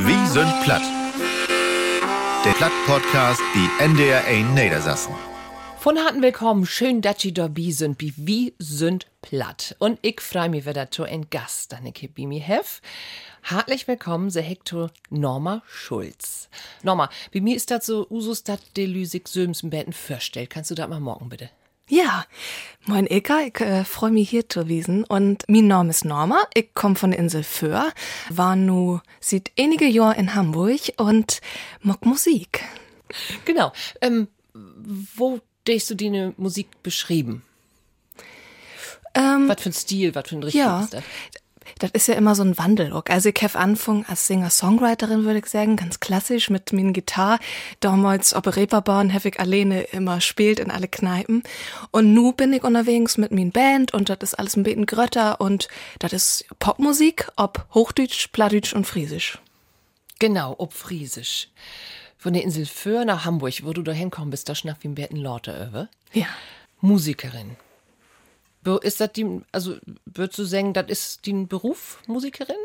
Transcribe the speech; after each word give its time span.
Wie 0.00 0.26
sind 0.28 0.62
platt? 0.62 0.82
Der 2.44 2.52
Platt-Podcast, 2.52 3.40
die 3.52 3.82
NDR 3.82 4.24
1 4.26 4.50
Niedersassen. 4.50 5.12
Von 5.80 5.98
harten 5.98 6.22
Willkommen, 6.22 6.66
schön, 6.66 7.02
dass 7.02 7.20
Sie 7.20 7.34
dabei 7.34 7.70
sind, 7.70 8.00
wie 8.00 8.14
wie 8.16 8.54
sind 8.60 9.08
platt. 9.22 9.74
Und 9.80 9.98
ich 10.02 10.20
freue 10.20 10.50
mich 10.50 10.66
wieder 10.66 10.92
zu 10.92 11.02
ein 11.02 11.28
Gast, 11.30 11.72
dann 11.72 11.92
bei 12.16 12.26
mir 12.26 12.40
hef. 12.40 12.80
Hartlich 13.42 13.88
willkommen, 13.88 14.30
se 14.30 14.40
Hector 14.40 14.92
Norma 15.10 15.62
Schulz. 15.66 16.48
Norma, 16.84 17.10
bei 17.34 17.40
mir 17.40 17.56
ist 17.56 17.72
das 17.72 17.86
so 17.86 18.06
Usus, 18.08 18.44
dat 18.44 18.60
de 18.76 18.86
Lüsig 18.86 19.26
Söms 19.26 19.64
im 19.64 19.70
Betten 19.70 19.92
vorstellt. 19.92 20.50
Kannst 20.50 20.70
du 20.70 20.76
das 20.76 20.88
mal 20.88 21.00
morgen 21.00 21.28
bitte? 21.28 21.50
Ja, 21.90 22.26
moin 22.84 23.06
Ilka, 23.06 23.40
ich 23.40 23.58
äh, 23.60 23.82
freue 23.82 24.10
mich 24.10 24.28
hier 24.28 24.46
zu 24.46 24.68
wiesen 24.68 25.04
und 25.04 25.44
mein 25.48 25.68
Name 25.68 25.88
ist 25.88 26.04
Norma, 26.04 26.46
ich 26.52 26.74
komme 26.74 26.96
von 26.96 27.12
der 27.12 27.18
Insel 27.18 27.42
Föhr, 27.42 27.92
war 28.28 28.56
nu 28.56 29.00
seit 29.20 29.50
einige 29.58 29.86
Jahr 29.86 30.14
in 30.16 30.34
Hamburg 30.34 30.80
und 30.98 31.40
mag 31.80 32.04
Musik. 32.04 32.62
Genau. 33.46 33.72
Ähm, 34.02 34.28
wo 34.52 35.40
hast 35.66 35.88
du 35.88 35.94
deine 35.94 36.34
Musik 36.36 36.82
beschrieben? 36.82 37.42
Ähm, 39.14 39.48
Was 39.48 39.62
für 39.62 39.70
ein 39.70 39.72
Stil, 39.72 40.14
was 40.14 40.28
für 40.28 40.36
ein 40.36 40.42
Richtung 40.42 40.60
ja, 40.60 40.80
ist 40.82 40.92
das? 40.92 41.04
Das 41.78 41.90
ist 41.92 42.08
ja 42.08 42.14
immer 42.14 42.34
so 42.34 42.42
ein 42.42 42.58
Wandel. 42.58 42.92
Also 43.08 43.28
ich 43.28 43.42
habe 43.42 43.58
angefangen 43.58 44.04
als 44.08 44.26
Singer-Songwriterin, 44.26 45.24
würde 45.24 45.38
ich 45.38 45.46
sagen, 45.46 45.76
ganz 45.76 46.00
klassisch 46.00 46.50
mit 46.50 46.72
meinen 46.72 46.92
Gitarre. 46.92 47.38
Damals 47.80 48.30
der 48.30 48.56
Reeperbahn 48.56 49.12
habe 49.12 49.28
ich 49.28 49.40
alleine 49.40 49.82
immer 49.82 50.20
spielt 50.20 50.58
in 50.60 50.70
alle 50.70 50.88
Kneipen. 50.88 51.42
Und 51.90 52.14
nu 52.14 52.32
bin 52.32 52.52
ich 52.52 52.64
unterwegs 52.64 53.18
mit 53.18 53.32
meinen 53.32 53.52
Band 53.52 53.94
und 53.94 54.08
das 54.08 54.18
ist 54.22 54.34
alles 54.34 54.56
ein 54.56 54.62
bisschen 54.62 54.86
grötter 54.86 55.40
und 55.40 55.68
das 55.98 56.12
ist 56.12 56.44
Popmusik, 56.58 57.28
ob 57.36 57.66
Hochdeutsch, 57.74 58.28
Plattdeutsch 58.32 58.72
und 58.72 58.86
Friesisch. 58.86 59.38
Genau, 60.18 60.54
ob 60.58 60.72
Friesisch. 60.72 61.48
Von 62.16 62.32
der 62.32 62.42
Insel 62.42 62.66
Föhr 62.66 63.04
nach 63.04 63.24
Hamburg, 63.24 63.64
wo 63.64 63.72
du 63.72 63.82
da 63.82 63.92
hinkommen 63.92 64.30
bist, 64.30 64.48
da 64.48 64.54
schnapp 64.54 64.78
wie 64.80 64.88
ein 64.88 64.96
Betten 64.96 65.18
Lorte. 65.18 65.88
Ja. 66.12 66.26
Musikerin. 66.80 67.56
Ist 68.76 69.00
das 69.00 69.12
die, 69.12 69.40
also 69.52 69.76
würdest 70.04 70.38
du 70.38 70.44
sagen, 70.44 70.74
das 70.74 70.86
ist 70.88 71.26
dein 71.26 71.48
Beruf, 71.48 71.98
Musikerin? 72.06 72.56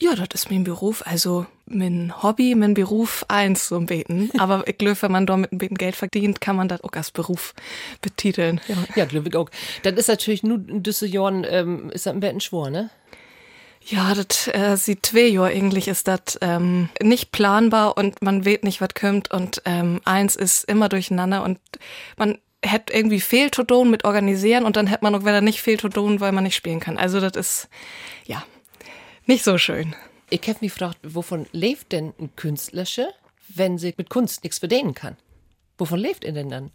Ja, 0.00 0.14
das 0.14 0.28
ist 0.32 0.50
mein 0.50 0.64
Beruf, 0.64 1.02
also 1.06 1.46
mein 1.66 2.22
Hobby, 2.22 2.54
mein 2.54 2.74
Beruf 2.74 3.24
eins, 3.28 3.68
so 3.68 3.76
ein 3.76 3.86
Beten. 3.86 4.30
Aber 4.38 4.66
ich 4.68 4.78
glaube, 4.78 5.00
wenn 5.02 5.12
man 5.12 5.26
da 5.26 5.36
mit 5.36 5.52
ein 5.52 5.58
bisschen 5.58 5.76
Geld 5.76 5.96
verdient, 5.96 6.40
kann 6.40 6.56
man 6.56 6.68
das 6.68 6.82
auch 6.84 6.92
als 6.92 7.10
Beruf 7.10 7.54
betiteln. 8.00 8.60
Ja. 8.68 8.76
Ja, 8.94 9.04
glaube 9.04 9.28
ich 9.28 9.36
auch. 9.36 9.50
Dann 9.82 9.96
ist 9.96 10.08
natürlich 10.08 10.42
nur 10.42 10.62
in 10.68 10.82
Düsseldorf, 10.82 11.44
ähm, 11.48 11.90
ist 11.90 12.06
das 12.06 12.14
ein 12.14 12.20
Betten 12.20 12.40
schwor, 12.40 12.70
ne? 12.70 12.90
Ja, 13.84 14.14
das 14.14 14.48
äh, 14.48 14.76
sieht 14.76 15.06
zwei 15.06 15.28
Jahre 15.28 15.48
eigentlich 15.48 15.88
ist 15.88 16.08
das 16.08 16.38
ähm, 16.42 16.90
nicht 17.00 17.32
planbar 17.32 17.96
und 17.96 18.20
man 18.20 18.44
weiß 18.44 18.58
nicht, 18.62 18.80
was 18.80 18.90
kommt 18.92 19.30
und 19.32 19.62
ähm, 19.64 20.00
eins 20.04 20.36
ist 20.36 20.64
immer 20.64 20.90
durcheinander 20.90 21.42
und 21.42 21.58
man 22.18 22.38
hätte 22.64 22.92
irgendwie 22.92 23.20
viel 23.20 23.50
zu 23.50 23.62
tun 23.64 23.90
mit 23.90 24.04
organisieren 24.04 24.64
und 24.64 24.76
dann 24.76 24.86
hätte 24.86 25.04
man 25.04 25.14
auch 25.14 25.22
wieder 25.22 25.40
nicht 25.40 25.62
viel 25.62 25.78
zu 25.78 25.88
tun, 25.88 26.20
weil 26.20 26.32
man 26.32 26.44
nicht 26.44 26.56
spielen 26.56 26.80
kann. 26.80 26.98
Also 26.98 27.20
das 27.20 27.36
ist 27.36 27.68
ja 28.26 28.44
nicht 29.26 29.44
so 29.44 29.58
schön. 29.58 29.94
Ich 30.30 30.42
habe 30.42 30.58
mich 30.60 30.72
gefragt, 30.72 30.98
wovon 31.02 31.46
lebt 31.52 31.92
denn 31.92 32.12
ein 32.18 32.34
Künstlerische, 32.36 33.08
wenn 33.48 33.78
sie 33.78 33.94
mit 33.96 34.10
Kunst 34.10 34.42
nichts 34.42 34.58
verdienen 34.58 34.94
kann? 34.94 35.16
Wovon 35.78 36.00
lebt 36.00 36.24
er 36.24 36.32
denn 36.32 36.50
dann? 36.50 36.70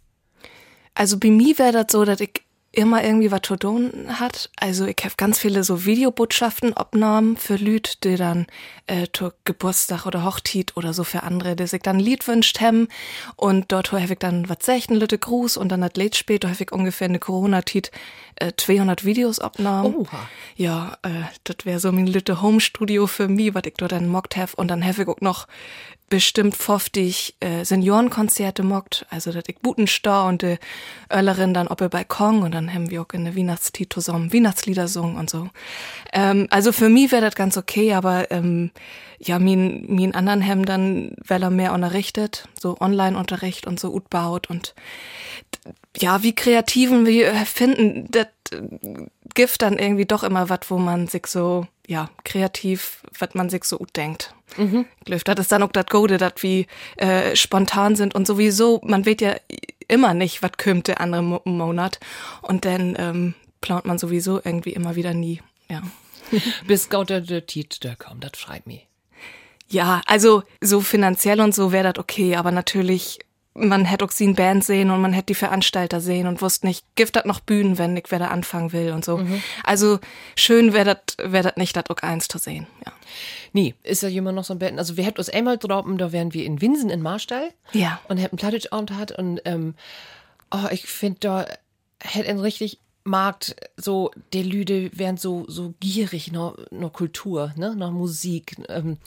Also 0.95 1.19
bei 1.19 1.29
mir 1.29 1.57
wäre 1.59 1.71
das 1.71 1.87
so, 1.91 2.05
dass 2.05 2.19
ich 2.19 2.41
immer 2.75 3.03
irgendwie 3.03 3.31
was 3.31 3.43
zu 3.43 3.55
tun 3.55 4.07
hat. 4.19 4.49
Also 4.59 4.85
ich 4.85 4.97
habe 5.03 5.13
ganz 5.15 5.37
viele 5.37 5.63
so 5.63 5.85
Videobotschaften 5.85 6.73
abnahmen 6.73 7.37
für 7.37 7.55
Lüd, 7.55 8.03
die 8.03 8.15
dann 8.15 8.47
äh, 8.87 9.05
zu 9.13 9.29
Geburtstag 9.45 10.07
oder 10.07 10.25
Hochtit 10.25 10.75
oder 10.75 10.91
so 10.91 11.03
für 11.03 11.21
andere, 11.21 11.55
die 11.55 11.67
sich 11.67 11.83
dann 11.83 11.97
ein 11.97 11.99
Lied 11.99 12.27
wünscht 12.27 12.61
haben. 12.61 12.87
Und 13.35 13.71
dort 13.71 13.91
habe 13.91 14.13
ich 14.13 14.19
dann 14.19 14.49
was 14.49 14.57
sechten, 14.61 14.95
Lütte 14.95 15.19
Gruß 15.19 15.55
und 15.57 15.71
dann 15.71 15.81
das 15.81 15.93
Lied 15.95 16.15
später 16.15 16.49
habe 16.49 16.63
ich 16.63 16.71
ungefähr 16.71 17.07
eine 17.07 17.19
Corona-Tit 17.19 17.91
äh, 18.37 18.53
200 18.57 19.05
Videos 19.05 19.37
abnahmen. 19.37 19.95
Oha. 19.95 20.27
Ja, 20.55 20.97
äh, 21.03 21.09
das 21.43 21.57
wäre 21.65 21.79
so 21.79 21.91
mein 21.91 22.07
Lütte 22.07 22.41
Home-Studio 22.41 23.05
für 23.05 23.27
mich, 23.27 23.53
was 23.53 23.63
ich 23.67 23.75
dort 23.75 23.91
dann 23.91 24.07
mockt 24.07 24.35
habe. 24.35 24.51
Und 24.55 24.69
dann 24.69 24.83
habe 24.83 25.03
ich 25.03 25.07
auch 25.07 25.21
noch 25.21 25.47
bestimmt 26.09 26.55
50 26.55 27.35
äh, 27.39 27.63
Seniorenkonzerte 27.63 28.63
mockt, 28.63 29.05
also 29.09 29.31
dat 29.31 29.49
ich 29.49 29.59
Butenstau 29.59 30.27
und 30.27 30.41
de 30.41 30.57
Öllerin 31.11 31.53
dann 31.53 31.67
op 31.67 31.79
der 31.79 31.89
Balkon 31.89 32.43
und 32.43 32.53
dann 32.53 32.73
haben 32.73 32.89
wir 32.91 33.01
auch 33.01 33.13
in 33.13 33.25
der 33.25 33.35
Weihnachtstitel 33.35 34.01
zusammen 34.01 34.31
Weihnachtslieder 34.33 34.87
sungen 34.87 35.17
und 35.17 35.29
so. 35.29 35.49
Ähm, 36.11 36.47
also 36.49 36.71
für 36.71 36.89
mich 36.89 37.11
wäre 37.11 37.23
das 37.23 37.35
ganz 37.35 37.57
okay, 37.57 37.93
aber 37.93 38.29
ähm, 38.31 38.71
ja, 39.19 39.39
min, 39.39 39.85
min 39.87 40.13
anderen 40.13 40.41
Hemd 40.41 40.69
dann, 40.69 41.15
weil 41.25 41.41
er 41.41 41.49
mehr 41.49 41.73
unterrichtet, 41.73 42.47
so 42.59 42.77
Online-Unterricht 42.79 43.65
und 43.65 43.79
so 43.79 43.91
gut 43.91 44.09
baut 44.09 44.49
und 44.49 44.75
ja, 45.97 46.23
wie 46.23 46.35
Kreativen 46.35 47.05
wir 47.05 47.33
finden, 47.45 48.07
das 48.09 48.27
gibt 49.33 49.61
dann 49.61 49.77
irgendwie 49.77 50.05
doch 50.05 50.23
immer 50.23 50.49
was, 50.49 50.59
wo 50.67 50.77
man 50.77 51.07
sich 51.07 51.27
so, 51.27 51.65
ja, 51.87 52.09
kreativ, 52.23 53.03
was 53.17 53.33
man 53.33 53.49
sich 53.49 53.63
so 53.65 53.77
gut 53.77 53.95
denkt. 53.95 54.33
Mhm. 54.57 54.85
Ich 55.05 55.23
glaube, 55.23 55.35
das 55.35 55.45
ist 55.45 55.51
dann 55.51 55.63
auch 55.63 55.71
das 55.71 55.85
Gute, 55.87 56.17
dass 56.17 56.33
wir 56.37 56.65
äh, 56.97 57.35
spontan 57.35 57.95
sind 57.95 58.15
und 58.15 58.27
sowieso, 58.27 58.81
man 58.83 59.05
weiß 59.05 59.17
ja 59.19 59.35
immer 59.87 60.13
nicht, 60.13 60.41
was 60.41 60.51
kommt 60.57 60.87
der 60.87 61.01
andere 61.01 61.23
Mo 61.23 61.41
Monat 61.45 61.99
und 62.41 62.65
dann 62.65 62.95
ähm, 62.97 63.33
plant 63.61 63.85
man 63.85 63.97
sowieso 63.97 64.37
irgendwie 64.43 64.73
immer 64.73 64.95
wieder 64.95 65.13
nie, 65.13 65.41
ja. 65.69 65.81
Bis 66.67 66.89
Gott 66.89 67.09
der 67.09 67.45
Tit, 67.45 67.83
der 67.83 67.95
kommt, 67.95 68.23
das 68.23 68.39
schreibt 68.39 68.65
mir. 68.65 68.79
Ja, 69.69 70.01
also 70.05 70.43
so 70.61 70.81
finanziell 70.81 71.41
und 71.41 71.53
so 71.53 71.71
wäre 71.71 71.91
das 71.91 71.99
okay, 72.01 72.35
aber 72.35 72.51
natürlich, 72.51 73.19
man 73.55 73.85
hätte 73.85 74.05
auch 74.05 74.11
sie 74.11 74.25
in 74.25 74.35
Band 74.35 74.63
sehen 74.63 74.89
und 74.89 75.01
man 75.01 75.13
hätte 75.13 75.27
die 75.27 75.35
Veranstalter 75.35 76.01
sehen 76.01 76.27
und 76.27 76.41
wusste 76.41 76.65
nicht, 76.65 76.85
gibt 76.95 77.15
das 77.15 77.25
noch 77.25 77.39
Bühnen, 77.39 77.77
wenn 77.77 77.95
ich 77.95 78.05
wer 78.09 78.19
da 78.19 78.27
anfangen 78.29 78.73
will 78.73 78.91
und 78.91 79.05
so. 79.05 79.21
Also 79.63 79.99
schön 80.35 80.73
wäre 80.73 80.95
das 80.95 81.31
wär 81.31 81.43
das 81.43 81.57
nicht, 81.57 81.75
das 81.75 81.89
auch 81.89 82.01
eins 82.01 82.27
zu 82.27 82.37
sehen, 82.37 82.67
ja. 82.85 82.91
Nee, 83.55 83.75
ist 83.83 84.01
ja 84.01 84.09
jemand 84.09 84.35
noch 84.35 84.43
so 84.43 84.55
ein 84.55 84.59
Betten. 84.59 84.79
Also 84.79 84.97
wir 84.97 85.03
hätten 85.05 85.19
uns 85.19 85.29
einmal 85.29 85.59
droppen, 85.59 85.99
da 85.99 86.11
wären 86.11 86.33
wir 86.33 86.43
in 86.43 86.59
Winsen 86.59 86.89
in 86.89 87.03
Marstall. 87.03 87.51
Ja. 87.71 87.99
Und 88.07 88.17
hätten 88.17 88.35
Plattdeutsch-Abend 88.35 88.91
hat 88.91 89.11
und 89.11 89.41
ähm, 89.45 89.75
oh, 90.49 90.67
ich 90.71 90.87
finde, 90.87 91.19
da 91.19 91.45
hätte 91.99 92.29
ein 92.29 92.39
richtig 92.39 92.79
Markt, 93.05 93.55
so, 93.75 94.11
der 94.31 94.43
Lüde 94.43 94.89
wären 94.97 95.17
so, 95.17 95.45
so 95.47 95.73
gierig 95.79 96.31
nach, 96.31 96.53
nach 96.71 96.93
Kultur, 96.93 97.53
ne, 97.57 97.75
nach 97.75 97.91
Musik. 97.91 98.55
Ähm, 98.69 98.97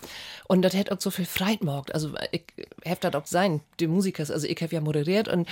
und 0.48 0.62
das 0.62 0.74
hätte 0.74 0.92
auch 0.92 1.00
so 1.00 1.10
viel 1.10 1.24
Freitmarkt. 1.24 1.94
Also, 1.94 2.12
ich 2.30 2.42
hab 2.84 3.00
das 3.00 3.14
auch 3.14 3.26
sein, 3.26 3.60
die 3.80 3.86
Musiker, 3.86 4.24
also 4.28 4.46
ich 4.46 4.60
habe 4.60 4.74
ja 4.74 4.80
moderiert 4.80 5.28
und 5.28 5.48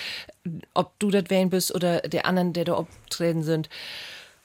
ob 0.75 0.99
du 0.99 1.10
das 1.10 1.31
wählen 1.31 1.50
bist 1.50 1.75
oder 1.75 2.00
der 2.00 2.27
anderen, 2.27 2.53
der 2.53 2.66
da 2.66 2.75
auftreten 2.75 3.43
sind, 3.43 3.69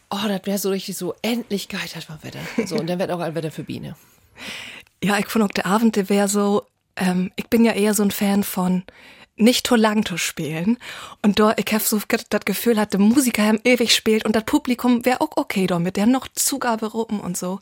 oh, 0.10 0.28
das 0.28 0.42
wäre 0.46 0.58
so 0.58 0.70
richtig 0.70 0.98
so, 0.98 1.14
endlich 1.22 1.68
geil, 1.68 1.82
hat 1.94 2.10
man 2.10 2.24
Wetter. 2.24 2.40
So, 2.66 2.78
und 2.78 2.88
dann 2.88 3.00
wird 3.00 3.12
auch 3.12 3.20
ein 3.20 3.36
Wetter 3.36 3.52
für 3.52 3.64
Biene. 3.64 3.96
Ja, 5.04 5.18
ich 5.18 5.28
fand 5.28 5.46
auch 5.46 5.54
der 5.54 5.66
Abend, 5.66 5.96
der 5.96 6.10
wäre 6.10 6.28
so, 6.28 6.64
ähm, 6.96 7.32
ich 7.36 7.48
bin 7.48 7.66
ja 7.66 7.74
eher 7.74 7.94
so 7.94 8.04
ein 8.04 8.12
Fan 8.12 8.44
von 8.44 8.84
nicht 9.40 9.68
zu 9.68 10.18
spielen. 10.18 10.78
Und 11.22 11.40
da, 11.40 11.54
ich 11.58 11.74
hab 11.74 11.82
so 11.82 12.00
das 12.08 12.42
Gefühl 12.46 12.80
hatte, 12.80 12.98
Musiker 12.98 13.44
haben 13.44 13.60
ewig 13.64 13.96
spielt 13.96 14.26
und 14.26 14.36
das 14.36 14.44
Publikum 14.44 15.06
wäre 15.06 15.22
auch 15.22 15.32
okay 15.36 15.68
damit. 15.68 15.98
Die 15.98 16.02
haben 16.02 16.12
noch 16.12 16.28
Zugabe 16.28 16.88
ruppen 16.88 17.20
und 17.20 17.38
so. 17.38 17.60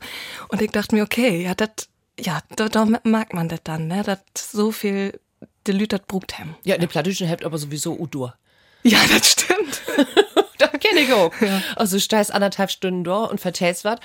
Und 0.48 0.62
ich 0.62 0.70
dachte 0.70 0.94
mir, 0.94 1.02
okay, 1.02 1.42
ja, 1.42 1.54
das, 1.54 1.88
ja, 2.18 2.40
da, 2.56 2.68
da 2.68 2.86
mag 3.04 3.34
man 3.34 3.48
das 3.48 3.60
dann, 3.64 3.86
ne, 3.86 4.02
das 4.02 4.20
so 4.50 4.72
viel, 4.72 5.20
die 5.66 5.72
Leute 5.72 5.98
das 5.98 6.06
brugt 6.06 6.38
haben. 6.38 6.56
Ja, 6.64 6.74
in 6.74 6.80
der 6.80 6.88
Plattdeutschen 6.88 7.26
Hälfte 7.26 7.46
aber 7.46 7.58
sowieso 7.58 7.94
Udur. 7.94 8.34
Ja, 8.84 9.00
das 9.08 9.32
stimmt. 9.32 9.82
da 10.58 10.68
kenne 10.68 11.00
ich 11.00 11.12
auch. 11.12 11.32
Also 11.74 11.96
du 11.96 12.00
stehst 12.00 12.32
anderthalb 12.32 12.70
Stunden 12.70 13.02
da 13.02 13.24
und 13.24 13.40
vertätst 13.40 13.84
was 13.84 13.98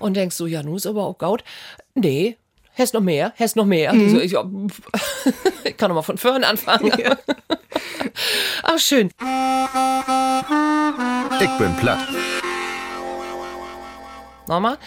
und 0.00 0.14
denkst 0.14 0.34
so, 0.34 0.46
ja, 0.46 0.64
nun 0.64 0.76
ist 0.76 0.86
aber 0.86 1.04
auch 1.06 1.16
gaut. 1.16 1.44
Nee, 1.94 2.36
hast 2.76 2.94
noch 2.94 3.00
mehr, 3.00 3.32
hast 3.38 3.56
noch 3.56 3.66
mehr. 3.66 3.92
Mhm. 3.92 4.10
So, 4.10 4.20
ich, 4.20 4.32
ja, 4.32 4.48
ich 5.64 5.76
kann 5.76 5.90
noch 5.90 5.96
mal 5.96 6.02
von 6.02 6.18
vorne 6.18 6.46
anfangen. 6.46 6.92
Ach, 8.62 8.78
schön. 8.78 9.10
Ich 11.40 11.58
bin 11.58 11.76
platt. 11.76 12.08
Mama, 14.48 14.78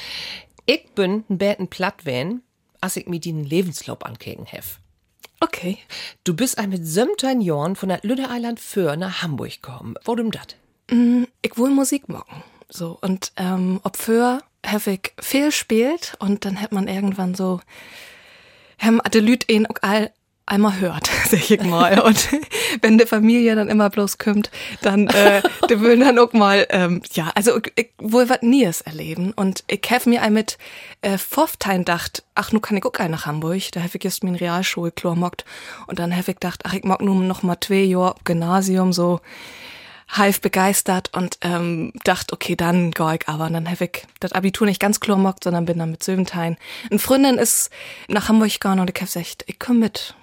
ich 0.66 0.90
bin 0.96 1.26
ein 1.30 1.38
Beten 1.38 1.68
platt 1.68 2.06
wenn, 2.06 2.42
als 2.80 2.96
ich 2.96 3.08
mir 3.08 3.20
den 3.20 3.44
Lebenslauf 3.44 4.06
ankeken 4.06 4.46
hef. 4.46 4.80
Okay. 5.42 5.78
Du 6.24 6.36
bist 6.36 6.58
ein 6.58 6.70
mit 6.70 6.86
17 6.86 7.42
Jahren 7.42 7.76
von 7.76 7.90
der 7.90 8.00
Lüne 8.04 8.28
Island 8.30 8.60
für 8.60 8.96
nach 8.98 9.22
Hamburg 9.22 9.62
gekommen. 9.62 9.96
Warum 10.06 10.32
dat? 10.32 10.56
Ich 11.42 11.58
will 11.58 11.70
Musik 11.70 12.10
machen. 12.10 12.44
So, 12.70 12.98
und 13.02 13.32
ähm, 13.36 13.80
ob 13.84 13.98
für 13.98 14.42
habe 14.66 14.92
ich 14.92 15.14
viel 15.20 15.52
spielt 15.52 16.16
und 16.20 16.46
dann 16.46 16.62
hat 16.62 16.72
man 16.72 16.88
irgendwann 16.88 17.36
so, 17.36 17.62
die 18.82 19.20
Leute 19.20 19.52
ihn 19.52 19.66
auch 19.66 19.76
all 19.82 20.12
einmal 20.50 20.80
hört, 20.80 21.10
sag 21.30 21.50
ich 21.50 21.64
mal. 21.64 22.00
Und 22.04 22.28
wenn 22.82 22.98
die 22.98 23.06
Familie 23.06 23.56
dann 23.56 23.70
immer 23.70 23.90
bloß 23.90 24.18
kommt, 24.18 24.50
dann 24.82 25.08
äh, 25.08 25.42
die 25.70 25.80
will 25.80 26.00
dann 26.00 26.18
auch 26.20 26.34
mal, 26.34 26.66
ähm, 26.70 27.02
ja, 27.14 27.32
also 27.36 27.60
ich, 27.76 27.92
wohl 27.98 28.30
was 28.30 28.42
Nies 28.42 28.82
erleben. 28.82 29.32
Und 29.32 29.64
ich 29.68 29.82
habe 29.90 30.10
mir 30.10 30.22
ein 30.22 30.34
mit 30.34 30.58
äh, 31.02 31.18
Foftein 31.18 31.86
dacht, 31.86 32.24
ach, 32.36 32.52
nu 32.52 32.60
kann 32.60 32.78
ich 32.78 32.86
auch 32.86 32.94
ein 32.94 33.12
nach 33.12 33.26
Hamburg. 33.26 33.72
Da 33.72 33.82
habe 33.82 33.92
ich 33.94 34.04
jetzt 34.04 34.24
mein 34.24 34.36
Realschule 34.36 34.92
mockt. 35.04 35.46
Und 35.88 36.00
dann 36.00 36.12
habe 36.12 36.32
ich 36.32 36.40
gedacht, 36.40 36.62
ach, 36.64 36.74
ich 36.74 36.84
mag 36.84 37.02
nun 37.02 37.28
noch 37.28 37.44
mal 37.44 37.58
zwei 37.62 37.84
Jahre 37.84 38.16
Gymnasium 38.24 38.92
so 38.92 39.22
halb 40.10 40.42
begeistert 40.42 41.16
und 41.16 41.38
ähm, 41.42 41.94
dachte, 42.04 42.34
okay, 42.34 42.56
dann 42.56 42.92
geh 42.92 43.16
ich 43.16 43.28
aber. 43.28 43.46
Und 43.46 43.54
dann 43.54 43.70
habe 43.70 43.86
ich 43.86 44.08
das 44.20 44.32
Abitur 44.34 44.66
nicht 44.66 44.80
ganz 44.80 45.00
klar 45.00 45.18
mockt, 45.18 45.44
sondern 45.44 45.66
bin 45.66 45.78
dann 45.80 45.92
mit 45.92 46.04
Söventein. 46.04 46.58
Eine 46.90 47.00
Freundin 47.00 47.38
ist 47.38 47.70
nach 48.08 48.28
Hamburg 48.28 48.52
gegangen 48.52 48.80
und 48.80 48.90
ich 48.90 48.96
habe 48.96 49.06
gesagt, 49.06 49.44
ich 49.48 49.60
komm 49.60 49.80
mit. 49.80 50.16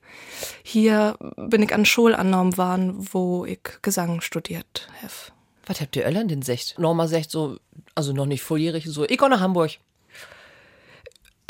Hier 0.63 1.17
bin 1.37 1.63
ich 1.63 1.73
an 1.73 1.87
Schule 1.87 2.19
angenommen 2.19 2.57
waren, 2.59 2.95
wo 3.13 3.45
ich 3.47 3.61
Gesang 3.83 4.21
studiert 4.21 4.89
habe. 5.03 5.13
Was 5.67 5.81
habt 5.81 5.97
ihr 5.97 6.05
Irland 6.05 6.31
denn 6.31 6.43
secht? 6.43 6.79
Norma 6.79 7.07
sagt 7.09 7.31
so, 7.31 7.57
also 7.95 8.13
noch 8.13 8.27
nicht 8.27 8.43
volljährig, 8.43 8.85
so, 8.87 9.05
ich 9.05 9.19
gehe 9.19 9.29
nach 9.31 9.41
Hamburg. 9.41 9.73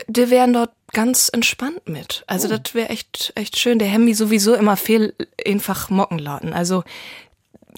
Die 0.09 0.31
wären 0.31 0.53
dort 0.53 0.73
ganz 0.93 1.31
entspannt 1.33 1.89
mit. 1.89 2.23
Also 2.27 2.49
Oh. 2.49 2.57
das 2.57 2.75
wäre 2.75 2.91
echt, 2.91 3.33
echt 3.35 3.59
schön. 3.59 3.79
Der 3.79 3.89
Hemmi 3.89 4.15
sowieso 4.15 4.55
immer 4.55 4.77
viel 4.77 5.15
einfach 5.47 5.89
mocken 5.91 6.19
laden. 6.19 6.53
Also 6.53 6.85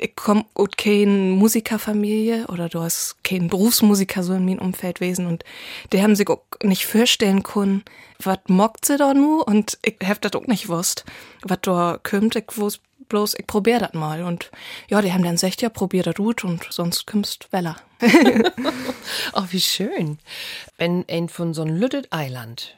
ich 0.01 0.17
komm 0.17 0.45
aus 0.55 0.69
keine 0.77 1.13
Musikerfamilie 1.13 2.47
oder 2.49 2.69
du 2.69 2.81
hast 2.81 3.23
keinen 3.25 3.49
Berufsmusiker 3.49 4.23
so 4.23 4.35
in 4.35 4.45
meinem 4.45 4.61
Umfeld 4.61 5.01
gewesen 5.01 5.27
und 5.27 5.45
die 5.93 6.03
haben 6.03 6.17
sich 6.17 6.29
auch 6.29 6.43
nicht 6.63 6.87
vorstellen 6.87 7.43
können, 7.43 7.85
was 8.19 8.39
mockt 8.49 8.85
sie 8.85 8.97
da 8.97 9.15
nu 9.15 9.43
und 9.43 9.79
ich 9.83 9.97
hab 10.05 10.21
das 10.21 10.35
auch 10.35 10.47
nicht 10.47 10.65
gewusst, 10.65 11.05
was 11.43 11.59
da 11.63 11.99
kommt. 12.03 12.37
Ich 12.37 12.57
wusste 12.57 12.83
bloß, 13.09 13.35
ich 13.39 13.47
probier 13.47 13.79
das 13.79 13.95
mal 13.95 14.23
und 14.23 14.51
ja, 14.89 15.01
die 15.01 15.13
haben 15.13 15.23
dann 15.23 15.33
gesagt, 15.33 15.63
ja, 15.63 15.69
probier 15.69 16.03
das 16.03 16.17
gut 16.17 16.45
und 16.45 16.67
sonst 16.71 17.07
kommst 17.07 17.53
Weller. 17.53 17.77
Ach, 19.33 19.47
wie 19.51 19.61
schön. 19.61 20.19
Wenn 20.77 21.05
ein 21.09 21.29
von 21.29 21.55
so 21.55 21.63
einem 21.63 21.77
Lüttet 21.77 22.13
Eiland 22.13 22.77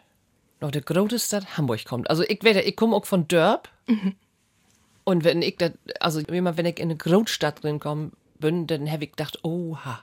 noch 0.61 0.71
der 0.71 0.83
große 0.83 1.19
Stadt 1.19 1.57
Hamburg 1.57 1.85
kommt. 1.85 2.11
Also 2.11 2.23
ich 2.23 2.43
werde, 2.43 2.63
ich 2.63 2.77
komme 2.77 2.95
auch 2.95 3.07
von 3.07 3.27
Dörp. 3.29 3.69
Und 5.05 5.25
wenn 5.25 5.43
ich 5.43 5.57
das, 5.57 5.73
also 5.99 6.21
immer 6.21 6.57
wenn 6.57 6.67
ich 6.67 6.79
in 6.79 6.85
eine 6.85 6.97
Großstadt 6.97 7.63
drin 7.63 7.81
komme, 7.81 8.11
bin, 8.39 8.67
dann 8.67 8.91
habe 8.91 9.05
ich 9.05 9.13
gedacht, 9.13 9.45
oha. 9.45 10.03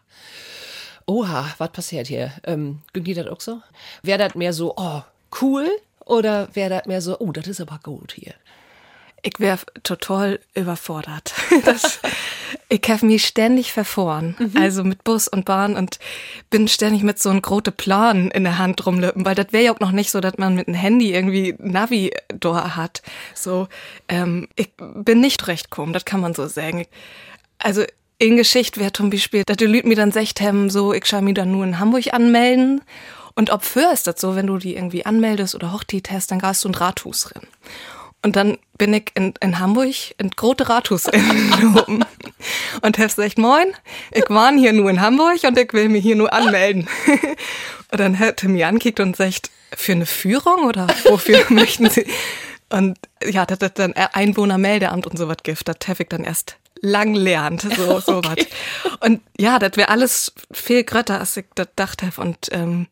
Oha, 1.05 1.53
was 1.57 1.71
passiert 1.71 2.07
hier? 2.07 2.33
Ähm, 2.43 2.79
ging 2.93 3.05
dir 3.05 3.15
das 3.15 3.27
auch 3.27 3.41
so? 3.41 3.61
Wäre 4.03 4.19
das 4.19 4.35
mehr 4.35 4.53
so, 4.53 4.73
oh, 4.75 5.01
cool? 5.41 5.69
Oder 6.05 6.53
wäre 6.53 6.69
das 6.69 6.85
mehr 6.85 7.01
so, 7.01 7.17
oh, 7.19 7.31
das 7.31 7.47
ist 7.47 7.61
aber 7.61 7.79
gut 7.81 8.13
hier? 8.13 8.33
Ich 9.23 9.39
wäre 9.39 9.59
total 9.83 10.39
überfordert. 10.53 11.33
Das, 11.65 11.99
ich 12.69 12.81
habe 12.87 13.05
mich 13.05 13.25
ständig 13.25 13.73
verfahren, 13.73 14.35
also 14.55 14.83
mit 14.83 15.03
Bus 15.03 15.27
und 15.27 15.43
Bahn 15.45 15.75
und 15.75 15.99
bin 16.49 16.67
ständig 16.67 17.03
mit 17.03 17.19
so 17.19 17.29
einem 17.29 17.41
großen 17.41 17.73
Plan 17.73 18.29
in 18.31 18.43
der 18.43 18.57
Hand 18.57 18.85
rumlöpen, 18.85 19.25
weil 19.25 19.35
das 19.35 19.47
wäre 19.51 19.65
ja 19.65 19.73
auch 19.73 19.79
noch 19.79 19.91
nicht 19.91 20.11
so, 20.11 20.21
dass 20.21 20.37
man 20.37 20.55
mit 20.55 20.67
einem 20.67 20.77
Handy 20.77 21.13
irgendwie 21.13 21.55
Navi 21.57 22.11
da 22.27 22.75
hat. 22.75 23.01
So, 23.33 23.67
ähm, 24.07 24.47
ich 24.55 24.69
bin 24.77 25.19
nicht 25.19 25.47
recht 25.47 25.71
gekommen, 25.71 25.93
das 25.93 26.05
kann 26.05 26.21
man 26.21 26.33
so 26.33 26.47
sagen. 26.47 26.85
Also 27.59 27.83
in 28.19 28.37
Geschichte 28.37 28.79
wäre 28.79 28.93
zum 28.93 29.09
Beispiel, 29.09 29.43
dass 29.45 29.57
die 29.57 29.65
Leute 29.65 29.87
mir 29.87 29.95
dann 29.95 30.11
sagt 30.11 30.41
haben, 30.41 30.69
so, 30.69 30.93
ich 30.93 31.05
schau 31.05 31.21
mich 31.21 31.35
dann 31.35 31.51
nur 31.51 31.63
in 31.63 31.79
Hamburg 31.79 32.13
anmelden. 32.13 32.81
Und 33.35 33.51
ob 33.51 33.63
für 33.63 33.91
ist 33.93 34.07
das 34.07 34.19
so, 34.19 34.35
wenn 34.35 34.47
du 34.47 34.57
die 34.57 34.75
irgendwie 34.75 35.05
anmeldest 35.05 35.53
oder 35.53 35.71
Hochtit 35.71 36.09
hast, 36.09 36.31
dann 36.31 36.39
gehst 36.39 36.63
du 36.63 36.69
in 36.69 36.75
Rathus 36.75 37.35
rein. 37.35 37.47
Und 38.23 38.35
dann 38.35 38.57
bin 38.77 38.93
ich 38.93 39.11
in, 39.13 39.33
in 39.41 39.59
Hamburg 39.59 39.93
in 40.17 40.31
grote 40.31 40.69
Rathus 40.69 41.07
oben 41.07 42.03
und 42.81 42.97
hab 42.97 43.07
gesagt, 43.07 43.37
moin, 43.37 43.67
ich 44.11 44.29
war 44.29 44.51
hier 44.53 44.73
nur 44.73 44.89
in 44.89 45.01
Hamburg 45.01 45.43
und 45.43 45.57
ich 45.57 45.71
will 45.73 45.89
mich 45.89 46.03
hier 46.03 46.15
nur 46.15 46.33
anmelden. 46.33 46.87
Und 47.89 48.01
dann 48.01 48.19
hat 48.19 48.43
er 48.43 48.49
mir 48.49 48.67
angekickt 48.67 48.99
und 48.99 49.15
sagt, 49.15 49.49
für 49.73 49.93
eine 49.93 50.05
Führung 50.05 50.65
oder 50.65 50.87
wofür 51.05 51.45
möchten 51.49 51.89
Sie? 51.89 52.05
Und 52.69 52.97
ja, 53.23 53.45
das 53.45 53.59
hat 53.61 53.79
dann 53.79 53.93
Einwohnermeldeamt 53.93 55.07
und 55.07 55.17
so 55.17 55.29
was 55.29 55.37
gibt. 55.43 55.67
Das 55.67 55.77
habe 55.87 56.03
ich 56.03 56.09
dann 56.09 56.25
erst 56.25 56.57
lang 56.81 57.15
lernt, 57.15 57.61
so, 57.61 57.99
so 58.01 58.21
was. 58.23 58.45
Und 58.99 59.21
ja, 59.39 59.57
das 59.57 59.77
wäre 59.77 59.89
alles 59.89 60.33
viel 60.51 60.83
grötter, 60.83 61.19
als 61.19 61.37
ich 61.37 61.45
das 61.55 61.67
gedacht 61.67 62.03
habe. 62.03 62.21
Und 62.21 62.49
ähm, 62.51 62.87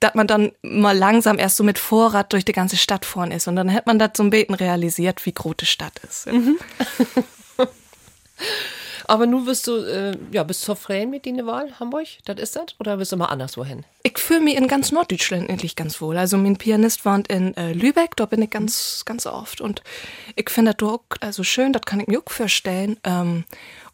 dass 0.00 0.14
man 0.14 0.26
dann 0.26 0.52
mal 0.62 0.96
langsam 0.96 1.38
erst 1.38 1.56
so 1.56 1.64
mit 1.64 1.78
Vorrat 1.78 2.32
durch 2.32 2.44
die 2.44 2.52
ganze 2.52 2.76
Stadt 2.76 3.04
vorn 3.04 3.30
ist. 3.30 3.46
Und 3.48 3.56
dann 3.56 3.68
hätte 3.68 3.84
man 3.86 3.98
das 3.98 4.12
zum 4.14 4.30
Beten 4.30 4.54
realisiert, 4.54 5.24
wie 5.26 5.32
groß 5.32 5.56
die 5.60 5.66
Stadt 5.66 6.00
ist. 6.08 6.26
Aber 9.10 9.26
nun 9.26 9.44
wirst 9.44 9.66
du, 9.66 9.78
äh, 9.78 10.16
ja, 10.30 10.44
bist 10.44 10.62
du 10.62 10.66
zufrieden 10.66 11.10
mit 11.10 11.26
deiner 11.26 11.44
Wahl, 11.44 11.80
Hamburg? 11.80 12.06
Das 12.26 12.38
ist 12.38 12.54
das? 12.54 12.66
Oder 12.78 12.96
willst 12.96 13.10
du 13.10 13.16
mal 13.16 13.24
anderswo 13.24 13.64
hin? 13.64 13.84
Ich 14.04 14.16
fühle 14.18 14.40
mich 14.40 14.56
in 14.56 14.68
ganz 14.68 14.92
Norddeutschland 14.92 15.50
endlich 15.50 15.74
ganz 15.74 16.00
wohl. 16.00 16.16
Also 16.16 16.38
mein 16.38 16.56
Pianist 16.56 17.04
wohnt 17.04 17.26
in 17.26 17.56
äh, 17.56 17.72
Lübeck, 17.72 18.14
da 18.14 18.26
bin 18.26 18.40
ich 18.40 18.50
ganz, 18.50 19.02
ganz 19.04 19.26
oft. 19.26 19.60
Und 19.60 19.82
ich 20.36 20.48
finde 20.48 20.74
das 20.74 20.76
doch 20.76 21.02
also 21.18 21.42
schön, 21.42 21.72
das 21.72 21.82
kann 21.82 21.98
ich 21.98 22.06
mir 22.06 22.20
auch 22.20 22.30
vorstellen. 22.30 23.00
Ähm, 23.02 23.42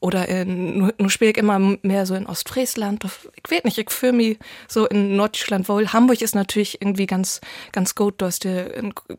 oder 0.01 0.29
in, 0.29 0.77
nur, 0.77 0.95
nur 0.99 1.09
spiele 1.09 1.31
ich 1.31 1.39
immer 1.39 1.59
mehr 1.59 2.05
so 2.05 2.15
in 2.15 2.27
Ostfriesland. 2.27 3.03
Ich 3.43 3.51
weiß 3.51 3.65
nicht, 3.65 3.79
ich 3.79 3.91
fühle 3.91 4.13
mich 4.13 4.39
so 4.69 4.85
in 4.85 5.17
Norddeutschland 5.17 5.67
wohl. 5.71 5.95
Hamburg 5.95 6.21
ist 6.21 6.35
natürlich 6.35 6.83
irgendwie 6.83 7.07
ganz, 7.07 7.41
ganz 7.73 7.95
gut. 7.95 8.21
Du 8.21 8.27
hast 8.27 8.45
ja 8.45 8.67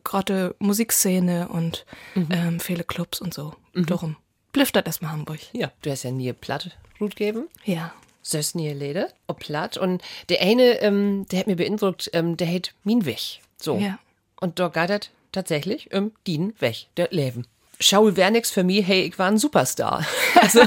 gerade 0.04 0.54
Musikszene 0.60 1.48
und 1.48 1.86
ähm, 2.14 2.60
viele 2.60 2.84
Clubs 2.84 3.20
und 3.20 3.34
so. 3.34 3.54
Darum 3.74 4.14
blüfft 4.58 4.74
das 4.74 4.84
erstmal 4.86 5.12
Hamburg. 5.12 5.38
Ja. 5.52 5.70
Du 5.82 5.90
hast 5.90 6.02
ja 6.02 6.10
nie 6.10 6.32
platt 6.32 6.76
Rut 7.00 7.14
geben. 7.14 7.48
Ja. 7.64 7.92
Sös 8.22 8.56
nie 8.56 8.72
Lede, 8.72 9.08
ob 9.28 9.38
platt. 9.38 9.76
Und 9.76 10.02
der 10.28 10.42
eine, 10.42 10.80
ähm, 10.80 11.26
der 11.30 11.38
hat 11.38 11.46
mir 11.46 11.54
beeindruckt, 11.54 12.10
ähm, 12.12 12.36
der 12.36 12.52
hat 12.52 12.74
min 12.82 13.06
weg. 13.06 13.40
So. 13.56 13.78
Ja. 13.78 14.00
Und 14.40 14.58
da 14.58 14.68
das 14.68 15.10
tatsächlich 15.30 15.94
um 15.94 16.10
den 16.26 16.60
weg, 16.60 16.86
der 16.96 17.08
Leben. 17.12 17.46
Schaul 17.78 18.16
wär 18.16 18.32
nix 18.32 18.50
für 18.50 18.64
mich, 18.64 18.84
hey, 18.84 19.02
ich 19.02 19.16
war 19.20 19.28
ein 19.28 19.38
Superstar. 19.38 20.04
also, 20.34 20.62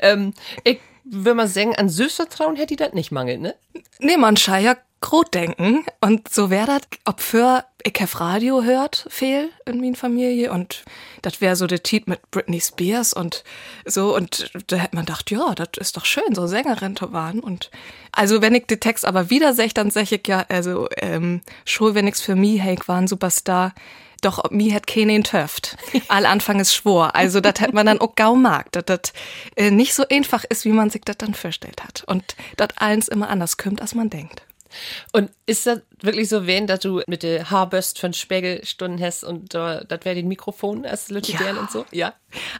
ähm, 0.00 0.34
ich 0.64 0.80
würde 1.04 1.34
mal 1.34 1.46
sagen, 1.46 1.76
an 1.76 1.88
Süßvertrauen 1.88 2.56
hätte 2.56 2.74
ich 2.74 2.78
das 2.78 2.92
nicht 2.92 3.12
mangelt, 3.12 3.40
ne? 3.40 3.54
Nee, 4.00 4.16
man 4.16 4.36
schei 4.36 4.62
ja 5.00 5.08
grot 5.08 5.34
denken. 5.34 5.84
Und 6.00 6.28
so 6.32 6.50
wär 6.50 6.66
dat, 6.66 6.86
ob 7.04 7.20
für 7.20 7.64
ich 7.82 7.94
hab 8.00 8.20
Radio 8.20 8.62
hört, 8.62 9.06
fehl 9.08 9.50
in 9.64 9.80
min 9.80 9.94
Familie. 9.94 10.52
Und 10.52 10.84
das 11.22 11.40
wär 11.40 11.56
so 11.56 11.66
der 11.66 11.82
Titel 11.82 12.10
mit 12.10 12.30
Britney 12.30 12.60
Spears 12.60 13.12
und 13.12 13.44
so. 13.84 14.14
Und 14.14 14.50
da 14.66 14.76
hätte 14.76 14.96
man 14.96 15.06
gedacht, 15.06 15.30
ja, 15.30 15.54
das 15.54 15.68
ist 15.78 15.96
doch 15.96 16.04
schön, 16.04 16.34
so 16.34 16.46
Sängerin 16.46 16.96
zu 16.96 17.12
waren. 17.12 17.40
Und 17.40 17.70
also, 18.12 18.42
wenn 18.42 18.54
ich 18.54 18.66
den 18.66 18.80
Text 18.80 19.04
aber 19.04 19.30
wieder 19.30 19.54
sech, 19.54 19.74
dann 19.74 19.90
sag 19.90 20.10
ich 20.10 20.26
ja, 20.26 20.44
also, 20.48 20.88
ähm, 20.96 21.40
schon 21.64 21.94
wenn 21.94 22.06
ich's 22.06 22.20
für 22.20 22.34
mich, 22.34 22.60
hey, 22.60 22.74
ich 22.74 22.88
war 22.88 22.98
ein 22.98 23.08
Superstar. 23.08 23.74
Doch 24.20 24.42
ob 24.42 24.50
mir 24.50 24.74
hat 24.74 24.88
keinen 24.88 25.22
töft. 25.22 25.76
All 26.08 26.26
Anfang 26.26 26.58
ist 26.58 26.74
schwor. 26.74 27.14
Also 27.14 27.40
das 27.40 27.60
hat 27.60 27.72
man 27.72 27.86
dann 27.86 28.00
auch 28.00 28.16
gau 28.16 28.34
mag, 28.34 28.72
dass 28.72 28.84
das 28.86 29.12
äh, 29.54 29.70
nicht 29.70 29.94
so 29.94 30.02
einfach 30.10 30.42
ist, 30.42 30.64
wie 30.64 30.72
man 30.72 30.90
sich 30.90 31.02
das 31.04 31.18
dann 31.18 31.34
vorstellt 31.34 31.84
hat. 31.84 32.02
Und 32.04 32.34
dass 32.56 32.70
eins 32.78 33.06
immer 33.06 33.28
anders 33.28 33.58
kommt, 33.58 33.80
als 33.80 33.94
man 33.94 34.10
denkt. 34.10 34.42
Und 35.12 35.30
ist 35.46 35.66
das 35.66 35.80
wirklich 36.02 36.28
so 36.28 36.46
wen, 36.46 36.66
dass 36.66 36.80
du 36.80 37.02
mit 37.06 37.22
der 37.22 37.50
Haarbürst 37.50 37.98
von 37.98 38.12
Spegelstunden 38.12 39.02
hast 39.04 39.24
und 39.24 39.54
äh, 39.54 39.84
das 39.86 40.00
wäre 40.04 40.14
den 40.14 40.28
Mikrofon 40.28 40.84
als 40.86 41.08
Leute 41.10 41.32
Ja. 41.32 41.58
und 41.58 41.70
so? 41.70 41.84
Ja. 41.90 42.14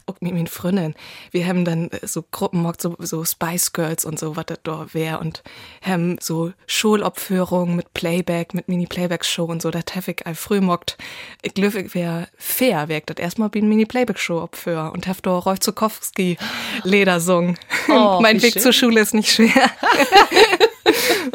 Auch 0.06 0.14
mit 0.20 0.32
meinen 0.32 0.46
Freundinnen. 0.46 0.94
Wir 1.30 1.46
haben 1.46 1.64
dann 1.64 1.90
äh, 1.90 2.06
so 2.06 2.24
Gruppen 2.30 2.62
gemacht, 2.62 2.80
so, 2.80 2.96
so 2.98 3.24
Spice 3.24 3.72
Girls 3.72 4.04
und 4.04 4.18
so, 4.18 4.34
was 4.36 4.46
das 4.46 4.58
da 4.62 4.86
wär. 4.92 5.20
Und 5.20 5.42
haben 5.82 6.16
so 6.20 6.52
Schulopführungen 6.66 7.76
mit 7.76 7.92
Playback, 7.94 8.54
mit 8.54 8.68
Mini-Playback-Show 8.68 9.44
und 9.44 9.60
so. 9.62 9.70
Das 9.70 9.84
hab 9.94 10.08
ich 10.08 10.26
all 10.26 10.34
früh 10.34 10.60
mockt. 10.60 10.96
Ich 11.42 11.54
glaube, 11.54 11.80
ich 11.80 11.94
wär 11.94 12.28
fair, 12.36 12.88
wär 12.88 12.98
ich 12.98 13.04
das 13.04 13.18
erstmal 13.18 13.50
ein 13.54 13.68
Mini-Playback-Show 13.68 14.40
opführ 14.40 14.90
und 14.94 15.06
hab 15.06 15.22
da 15.22 15.36
Rolf 15.38 15.60
Zukowski 15.60 16.38
Leder 16.84 17.20
sung. 17.20 17.56
Oh, 17.88 18.18
mein 18.22 18.40
Weg 18.42 18.54
schön. 18.54 18.62
zur 18.62 18.72
Schule 18.72 19.00
ist 19.00 19.14
nicht 19.14 19.30
schwer. 19.30 19.52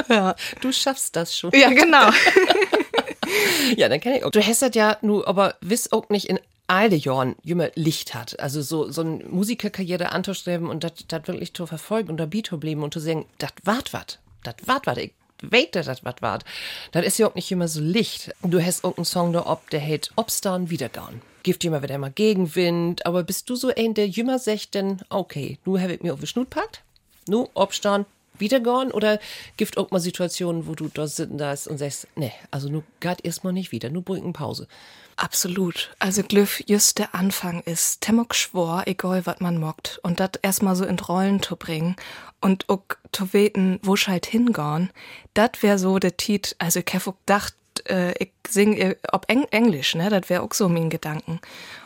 Du 0.61 0.71
schaffst 0.71 1.15
das 1.15 1.37
schon. 1.37 1.51
ja, 1.53 1.69
genau. 1.69 2.09
Ja, 3.77 3.89
dann 3.89 3.99
kann 3.99 4.13
ich 4.13 4.23
auch. 4.23 4.31
Du 4.31 4.45
hast 4.45 4.61
das 4.61 4.75
ja 4.75 4.97
nur, 5.01 5.27
aber 5.27 5.55
wiss 5.61 5.91
auch 5.91 6.09
nicht 6.09 6.29
in 6.29 6.39
alle 6.67 6.95
Jahren 6.95 7.35
jünger 7.43 7.71
Licht 7.75 8.13
hat. 8.13 8.39
Also 8.39 8.61
so, 8.61 8.89
so 8.91 9.01
eine 9.01 9.23
Musikerkarriere 9.25 10.11
anzustreben 10.11 10.69
und 10.69 10.83
das 10.83 10.93
wirklich 11.27 11.53
zu 11.53 11.65
verfolgen 11.65 12.09
und 12.09 12.17
dabei 12.17 12.41
zu 12.41 12.59
bleiben 12.59 12.83
und 12.83 12.93
zu 12.93 12.99
sagen, 12.99 13.25
das 13.37 13.51
wart 13.63 13.93
wat. 13.93 14.19
Das 14.43 14.55
wart 14.65 14.87
wat. 14.87 14.97
Ich 14.97 15.13
weiß, 15.41 15.71
dass 15.71 15.85
das 15.85 16.05
wat 16.05 16.21
wart. 16.21 16.45
Das 16.91 17.05
ist 17.05 17.17
ja 17.17 17.27
auch 17.27 17.35
nicht 17.35 17.51
immer 17.51 17.67
so 17.67 17.81
Licht. 17.81 18.33
Du 18.43 18.63
hast 18.63 18.83
auch 18.83 18.97
einen 18.97 19.05
Song 19.05 19.33
da, 19.33 19.45
ob 19.45 19.69
der 19.69 19.79
hält 19.79 20.11
Obstan 20.15 20.69
wiedergauen. 20.69 21.21
Gibt 21.43 21.65
immer 21.65 21.83
wieder 21.83 21.97
mal 21.97 22.11
Gegenwind, 22.11 23.05
aber 23.05 23.23
bist 23.23 23.49
du 23.49 23.55
so 23.55 23.69
ein, 23.75 23.93
der 23.93 24.07
jünger 24.07 24.39
sagt 24.39 24.75
denn, 24.75 25.01
okay, 25.09 25.59
nu 25.65 25.79
hab 25.79 25.89
ich 25.89 26.01
mir 26.01 26.13
auf 26.13 26.19
den 26.19 26.27
Schnut 26.27 26.49
packt, 26.49 26.81
nu 27.27 27.49
Obstan 27.53 28.05
wieder 28.37 28.59
gehen 28.59 28.91
oder 28.91 29.19
gibt 29.57 29.77
auch 29.77 29.91
mal 29.91 29.99
Situationen, 29.99 30.67
wo 30.67 30.75
du 30.75 30.89
da 30.93 31.07
sitzen 31.07 31.37
da 31.37 31.51
und 31.51 31.77
sagst, 31.77 32.07
nee, 32.15 32.33
also 32.51 32.69
nur 32.69 32.83
geht 32.99 33.23
erstmal 33.23 33.53
nicht 33.53 33.71
wieder, 33.71 33.89
nur 33.89 34.03
Pause. 34.33 34.67
Absolut. 35.15 35.91
Also 35.99 36.23
Glüff, 36.23 36.63
just 36.65 36.97
der 36.97 37.13
Anfang 37.13 37.61
ist 37.61 38.01
Temok 38.01 38.33
schwor, 38.33 38.83
egal 38.87 39.25
was 39.25 39.39
man 39.39 39.59
mockt. 39.59 39.99
Und 40.01 40.19
das 40.19 40.31
erstmal 40.41 40.75
so 40.75 40.85
in 40.85 40.99
Rollen 40.99 41.41
zu 41.41 41.55
bringen 41.55 41.95
und 42.41 42.67
auch 42.69 42.83
zu 43.11 43.31
weten, 43.33 43.79
wo 43.83 43.95
halt 44.07 44.25
hingehen, 44.25 44.89
das 45.33 45.51
wäre 45.61 45.77
so 45.77 45.99
der 45.99 46.17
Tit, 46.17 46.55
also 46.57 46.79
auch 46.79 47.15
gedacht, 47.19 47.55
äh, 47.87 48.13
ich 48.21 48.31
sing 48.47 48.73
äh, 48.75 48.95
ob 49.11 49.29
Eng 49.29 49.45
Englisch, 49.51 49.95
ne, 49.95 50.09
das 50.09 50.29
wäre 50.29 50.41
auch 50.41 50.53
so 50.53 50.69
mein 50.69 50.89
Gedanken. 50.89 51.39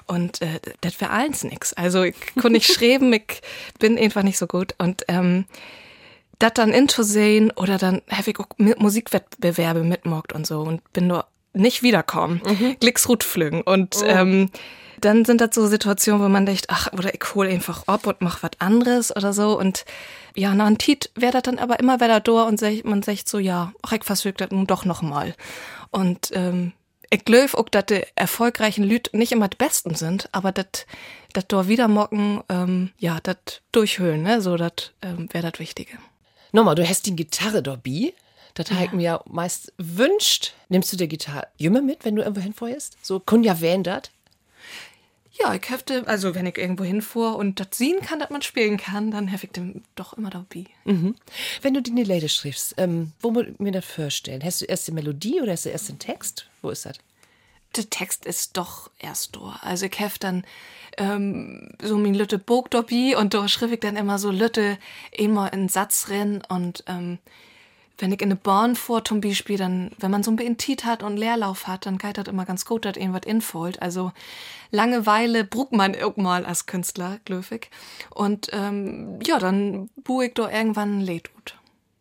Und 0.06 0.42
äh, 0.42 0.60
das 0.82 1.00
wäre 1.02 1.12
eins 1.12 1.44
nix. 1.44 1.74
Also 1.74 2.04
ich 2.04 2.16
konnte 2.34 2.52
nicht 2.52 2.74
schreiben, 2.74 3.12
ich 3.14 3.42
bin 3.80 3.98
einfach 3.98 4.24
nicht 4.24 4.38
so 4.38 4.48
gut. 4.48 4.74
Und 4.78 5.04
ähm, 5.08 5.46
das 6.40 6.54
dann 6.54 6.72
inzusehen 6.72 7.52
oder 7.52 7.78
dann 7.78 8.02
habe 8.12 8.32
ich 8.32 8.40
auch 8.40 8.48
Musikwettbewerbe 8.58 9.84
mitmockt 9.84 10.34
und 10.34 10.46
so 10.46 10.62
und 10.62 10.82
bin 10.94 11.08
nur 11.08 11.26
nicht 11.54 11.82
wiederkommen. 11.84 12.42
Mhm. 12.46 12.78
Glücksrut 12.80 13.24
flügen. 13.24 13.62
Und 13.62 13.98
oh. 14.02 14.06
ähm, 14.06 14.52
dann 15.02 15.26
sind 15.26 15.42
das 15.42 15.54
so 15.54 15.68
Situationen, 15.68 16.24
wo 16.24 16.30
man 16.30 16.46
denkt, 16.46 16.66
ach, 16.70 16.92
oder 16.94 17.14
ich 17.14 17.24
hole 17.36 17.50
einfach 17.50 17.88
ab 17.88 18.08
und 18.08 18.22
mach 18.22 18.44
was 18.44 18.52
anderes 18.60 19.16
oder 19.16 19.34
so. 19.34 19.58
Und 19.58 19.86
ja, 20.36 20.54
nach 20.54 20.68
einem 20.68 20.78
Tiet 20.78 21.12
wäre 21.16 21.34
das 21.34 21.44
dann 21.44 21.60
aber 21.60 21.80
immer 21.80 22.00
wieder 22.00 22.20
da 22.20 22.44
und 22.44 22.62
man 22.86 23.02
sagt 23.02 23.28
so, 23.28 23.40
ja, 23.40 23.74
ach, 23.82 23.94
ich 23.94 24.04
versuche 24.04 24.34
das 24.34 24.52
nun 24.52 24.68
doch 24.68 24.86
noch 24.86 25.02
mal. 25.02 25.36
Und 25.92 26.32
ähm, 26.34 26.74
ich 27.10 27.26
glaube 27.26 27.58
auch, 27.58 27.70
dass 27.70 27.86
die 27.86 28.02
erfolgreichen 28.16 28.84
Lüd 28.84 29.10
nicht 29.14 29.32
immer 29.32 29.48
die 29.48 29.58
besten 29.58 29.96
sind, 29.96 30.30
aber 30.34 30.52
das 30.52 30.86
das 31.34 31.46
da 31.48 31.68
wieder 31.68 31.88
mocken, 31.88 32.42
ähm, 32.50 32.92
ja, 32.98 33.20
das 33.22 33.62
durchhöhlen, 33.72 34.24
ne? 34.24 34.42
so 34.42 34.58
das 34.58 34.94
ähm, 35.04 35.30
wäre 35.32 35.52
das 35.52 35.60
Wichtige. 35.60 35.98
Nochmal, 36.52 36.76
du 36.76 36.88
hast 36.88 37.06
die 37.06 37.16
Gitarre 37.16 37.62
dabei. 37.62 38.14
Das 38.54 38.70
ja. 38.70 38.84
ich 38.84 38.92
mir 38.92 39.04
ja 39.04 39.24
meist 39.26 39.72
wünscht. 39.78 40.54
Nimmst 40.70 40.92
du 40.92 40.98
die 40.98 41.08
Gitarre 41.08 41.48
immer 41.58 41.82
mit, 41.82 42.06
wenn 42.06 42.16
du 42.16 42.24
irgendwo 42.24 42.42
hinfährst? 42.42 42.98
So, 43.02 43.20
kun 43.20 43.44
ja 43.44 43.54
dat? 43.54 44.12
Ja, 45.40 45.54
ich 45.54 45.70
hefte, 45.70 46.08
also 46.08 46.34
wenn 46.34 46.48
ich 46.48 46.58
irgendwo 46.58 46.84
hinfuhr 46.84 47.36
und 47.36 47.60
das 47.60 47.68
sehen 47.74 48.02
kann, 48.02 48.20
dass 48.20 48.32
man 48.32 48.42
spielen 48.42 48.78
kann, 48.78 49.12
dann 49.12 49.32
habe 49.32 49.46
ich 49.46 49.52
dem 49.52 49.84
doch 49.96 50.14
immer 50.14 50.32
dabei. 50.32 50.66
Mhm. 50.86 51.16
Wenn 51.62 51.76
du 51.76 51.82
die 51.84 51.92
Lede 51.92 52.28
schriebst, 52.28 52.74
ähm, 52.78 53.12
wo 53.22 53.30
muss 53.30 53.46
ich 53.48 53.60
mir 53.60 53.72
das 53.72 53.86
vorstellen? 53.86 54.44
Hast 54.44 54.62
du 54.62 54.66
erst 54.66 54.88
die 54.88 54.94
Melodie 54.94 55.40
oder 55.42 55.52
hast 55.52 55.66
du 55.66 55.70
erst 55.70 55.90
den 55.90 56.00
Text? 56.00 56.48
Wo 56.64 56.72
ist 56.72 56.88
das? 56.88 56.98
Der 57.76 57.90
Text 57.90 58.26
ist 58.26 58.58
doch 58.58 58.90
erst 59.00 59.36
da. 59.36 59.60
Also 59.62 59.86
ich 59.86 60.00
hef 60.00 60.18
dann 60.18 60.46
ähm, 60.98 61.70
so 61.82 61.98
mein 61.98 62.16
Lütte 62.16 62.40
Bog 62.40 62.70
und 62.74 63.34
da 63.34 63.48
schrieb 63.48 63.72
ich 63.72 63.80
dann 63.80 63.96
immer 63.96 64.18
so 64.18 64.32
Lütte 64.32 64.78
immer 65.12 65.54
in 65.54 65.70
Satz 65.70 66.10
rein 66.10 66.42
und 66.50 66.84
ähm, 66.88 67.20
wenn 68.00 68.12
ich 68.12 68.22
in 68.22 68.28
eine 68.28 68.36
Bahn 68.36 68.76
vor 68.76 69.04
zum 69.04 69.22
Beispiel, 69.22 69.58
dann, 69.58 69.92
wenn 69.98 70.12
man 70.12 70.22
so 70.22 70.30
ein 70.30 70.36
bisschen 70.36 70.58
Tiet 70.58 70.86
hat 70.86 71.02
und 71.02 71.18
Leerlauf 71.18 71.68
hat, 71.68 71.86
dann 71.86 71.98
geht 71.98 72.18
das 72.18 72.28
immer 72.28 72.46
ganz 72.46 72.66
gut, 72.66 72.86
dass 72.86 72.96
irgendwas 72.96 73.26
infällt. 73.26 73.82
Also 73.82 74.12
Langeweile 74.70 75.44
bruckt 75.44 75.72
man 75.74 75.94
irgendwann 75.94 76.46
als 76.46 76.68
Künstler, 76.68 77.20
glöfig. 77.26 77.72
Und 78.12 78.50
ähm, 78.54 79.20
ja, 79.26 79.40
dann 79.40 79.90
buh 80.04 80.22
ich 80.22 80.34
da 80.34 80.50
irgendwann 80.50 81.00
ein 81.00 81.02
Lied 81.02 81.30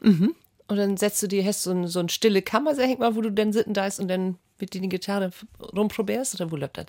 Mhm. 0.01 0.35
Und 0.69 0.77
dann 0.77 0.97
setzt 0.97 1.23
du 1.23 1.29
dir, 1.29 1.45
hast 1.45 1.63
so, 1.63 1.87
so 1.87 2.01
eine 2.01 2.09
stille 2.09 2.43
Kammer, 2.43 2.75
sag 2.75 2.91
ich 2.91 2.99
mal, 2.99 3.17
wo 3.17 3.23
du 3.23 3.31
dann 3.31 3.53
sitzen 3.53 3.73
da 3.73 3.87
ist 3.87 3.99
und 3.99 4.09
dann 4.09 4.37
mit 4.59 4.75
dir 4.75 4.81
die 4.81 4.89
Gitarre 4.89 5.31
rumprobierst 5.61 6.35
oder 6.35 6.51
wo 6.51 6.57
läuft 6.57 6.79
das? 6.79 6.87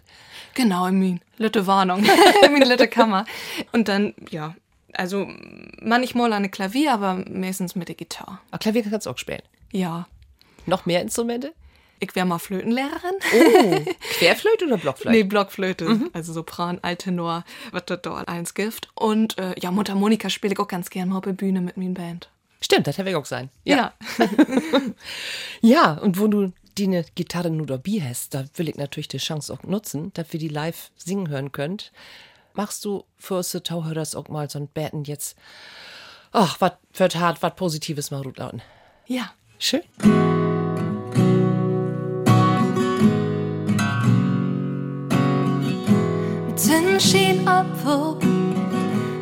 Genau, 0.54 0.86
in 0.88 1.00
mein 1.00 1.22
Lütte 1.38 1.68
Warnung, 1.68 2.04
in 2.46 2.52
mein 2.52 2.68
Lütte 2.68 2.88
Kammer. 2.88 3.26
Und 3.72 3.88
dann, 3.88 4.14
ja, 4.30 4.56
also 4.94 5.28
manchmal 5.82 6.34
eine 6.34 6.50
Klavier, 6.50 6.94
aber 6.94 7.24
meistens 7.30 7.76
mit 7.76 7.88
der 7.88 7.96
Gitarre. 7.96 8.40
Aber 8.52 8.60
Klavier 8.60 8.84
kannst 8.84 9.06
du 9.06 9.12
auch 9.12 9.18
spielen? 9.18 9.44
Ja. 9.72 10.08
Noch 10.66 10.86
mehr 10.86 11.02
Instrumente? 11.02 11.54
Ich 12.00 12.16
wäre 12.16 12.26
mal 12.26 12.38
Flötenlehrerin. 12.38 13.16
Oh, 13.34 13.92
Querflöte 14.20 14.66
oder 14.66 14.78
Blockflöte? 14.78 15.18
Nee, 15.18 15.24
Blockflöte. 15.24 15.86
Mhm. 15.86 16.10
Also 16.14 16.32
Sopran, 16.32 16.80
Altenor, 16.82 17.44
was 17.72 17.86
das 17.86 18.02
dort 18.04 18.28
eins 18.28 18.54
gibt. 18.54 18.90
Und 18.94 19.38
äh, 19.40 19.56
ja, 19.60 19.72
Mundharmonika 19.72 20.30
spiele 20.30 20.54
ich 20.54 20.60
auch 20.60 20.68
ganz 20.68 20.90
gerne 20.90 21.12
mal 21.12 21.18
auf 21.18 21.24
der 21.24 21.34
Bühne 21.34 21.62
mit 21.62 21.78
meiner 21.78 21.94
Band. 21.94 22.30
Stimmt, 22.62 22.88
das 22.88 22.98
hätte 22.98 23.10
ich 23.10 23.16
auch 23.16 23.26
sein. 23.26 23.50
Ja. 23.64 23.94
Ja, 24.18 24.30
ja 25.62 25.94
und 25.94 26.20
wo 26.20 26.28
du 26.28 26.52
die 26.78 26.86
eine 26.86 27.06
Gitarre 27.16 27.50
nur 27.50 27.66
dabei 27.66 28.02
hast, 28.02 28.34
da 28.34 28.46
will 28.56 28.70
ich 28.70 28.76
natürlich 28.76 29.08
die 29.08 29.18
Chance 29.18 29.54
auch 29.54 29.64
nutzen, 29.64 30.12
dass 30.14 30.32
wir 30.32 30.40
die 30.40 30.48
live 30.48 30.92
singen 30.96 31.30
hören 31.30 31.52
könnt 31.52 31.92
machst 32.58 32.84
du 32.84 33.06
für 33.18 33.42
die 33.42 33.60
Tauhörers 33.62 34.16
auch 34.16 34.28
mal 34.28 34.50
so 34.50 34.60
ein 34.60 34.68
Betten 34.68 35.04
jetzt? 35.06 35.38
Ach, 36.34 36.58
was 36.60 36.74
wird 36.96 37.16
hart, 37.16 37.42
was 37.42 37.56
Positives 37.56 38.12
mal 38.12 38.24
gut 38.24 38.38
lauten. 38.38 38.62
Ja. 39.06 39.32
Schön. 39.60 39.82
Mit 46.48 46.60
Sonnenschein 46.60 47.48
obwohl, 47.48 48.20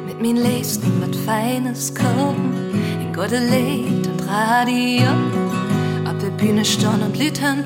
mit 0.08 0.20
min 0.20 0.38
Liebsten 0.38 1.02
wat 1.02 1.16
Feines 1.16 1.94
kochen, 1.94 2.54
in 3.00 3.14
gute 3.14 3.40
Lied 3.40 4.08
und 4.08 4.28
Radio, 4.28 5.45
Bühne 6.38 6.66
stehen 6.66 7.02
und 7.06 7.18
Lütern 7.18 7.64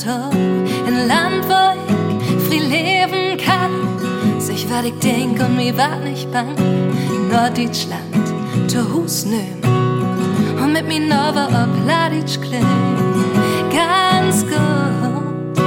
in 0.87 1.07
Land, 1.07 1.45
wo 1.47 1.75
ich 2.35 2.47
frei 2.47 2.59
leben 2.59 3.37
kann 3.37 3.89
sich 4.39 4.69
wat 4.69 4.85
ich 4.85 4.97
denk 4.99 5.39
und 5.39 5.55
mir 5.55 5.77
war 5.77 5.97
nicht 5.97 6.31
bang. 6.31 6.55
Norddeutschland, 7.31 8.25
zu 8.67 8.79
Hus 8.93 9.25
nehm 9.25 9.61
und 10.61 10.73
mit 10.73 10.87
mir 10.87 11.01
Nova 11.01 11.45
ob 11.47 11.87
Laditsch 11.87 12.39
kling. 12.41 12.65
Ganz 13.71 14.43
gut, 14.43 15.63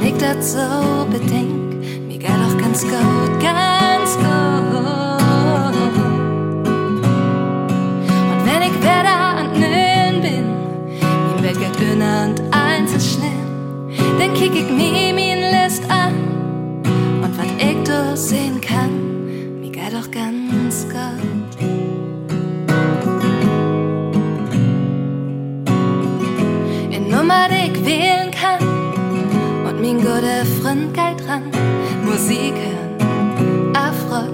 wenn 0.00 0.08
ich 0.08 0.18
das 0.18 0.52
so 0.52 1.06
bedenk, 1.10 1.82
mir 2.06 2.18
geht 2.18 2.28
doch 2.28 2.58
ganz 2.58 2.82
gut, 2.82 3.40
ganz 3.42 3.79
dann 14.20 14.34
kick 14.34 14.54
ich 14.54 14.70
mir 14.70 15.14
min 15.14 15.40
List 15.50 15.82
an 15.90 16.30
sehen 18.20 18.60
kann, 18.60 19.60
mir 19.60 19.70
geht 19.70 19.92
doch 19.92 20.10
ganz 20.10 20.86
gut. 20.88 21.60
In 26.90 27.08
Nummer, 27.08 27.48
die 27.48 27.72
ich 27.72 27.84
wählen 27.84 28.30
kann, 28.30 28.62
und 29.66 29.80
mein 29.80 29.96
guter 29.98 30.44
Freund 30.60 30.92
geht 30.92 31.26
dran, 31.26 31.44
Musik 32.04 32.54
hören, 32.54 33.74
Afro. 33.74 34.28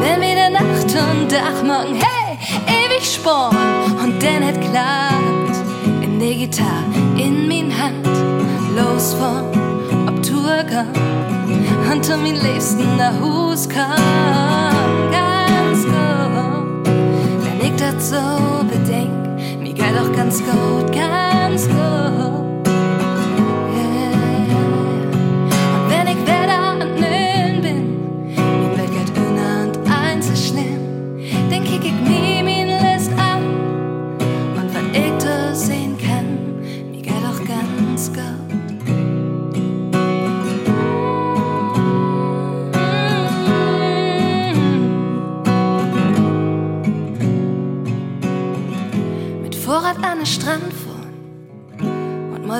Wenn 0.00 0.20
wieder 0.20 0.50
Nacht 0.50 0.92
und 1.04 1.30
Dachmorgen, 1.30 1.94
hey, 1.94 2.36
ewig 2.66 3.06
sporn, 3.06 3.56
und 4.02 4.22
dann 4.22 4.44
hat 4.44 4.60
klappt, 4.60 5.56
in 6.02 6.18
der 6.18 6.34
Gitarre, 6.34 6.84
in 7.16 7.46
min 7.46 7.70
Hand, 7.70 8.21
los 8.76 9.14
von, 9.14 9.44
ob 10.08 10.22
Tour 10.22 10.64
gehen 10.64 10.86
und 11.90 12.08
du 12.08 12.16
min 12.16 12.36
liebsten 12.36 12.96
nach. 12.96 13.12
Ganz 15.10 15.84
gut, 15.84 16.88
wenn 17.42 17.60
ich 17.60 17.76
das 17.76 18.10
so 18.10 18.64
bedenk, 18.70 19.12
mir 19.60 19.72
geht 19.72 19.94
doch 19.96 20.12
ganz 20.16 20.38
gut, 20.38 20.92
ganz 20.92 21.31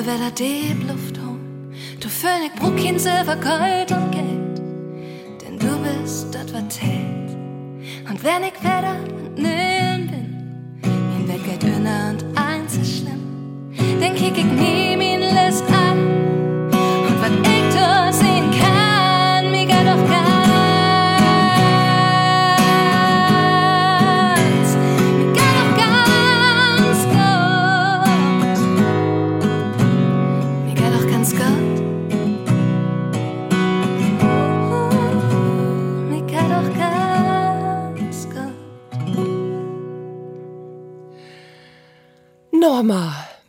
und 0.03 0.07
mal 0.07 0.15
wieder 0.17 0.31
die 0.31 0.73
Luft 0.89 1.19
holen. 1.19 1.73
Du 2.01 2.09
Phönix, 2.09 2.55
Bruckin, 2.57 2.99
Silber, 2.99 3.37
Gold 3.37 3.91
und 3.93 4.11
Geld, 4.11 4.59
denn 5.43 5.59
du 5.59 5.79
bist 5.79 6.35
das, 6.35 6.53
was 6.53 6.69
zählt. 6.69 7.31
Und 8.09 8.23
wenn 8.25 8.43
ich 8.45 8.61
wieder 8.61 8.97
nirn 9.37 10.09
bin, 10.09 10.81
mein 10.83 11.29
Welt 11.29 11.45
geht 11.45 11.65
inner 11.65 12.11
und 12.11 12.81
ist 12.81 12.99
schlimm, 12.99 13.71
dann 14.01 14.15
kick 14.15 14.37
ich 14.37 14.45
nie 14.45 14.92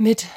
mit 0.03 0.27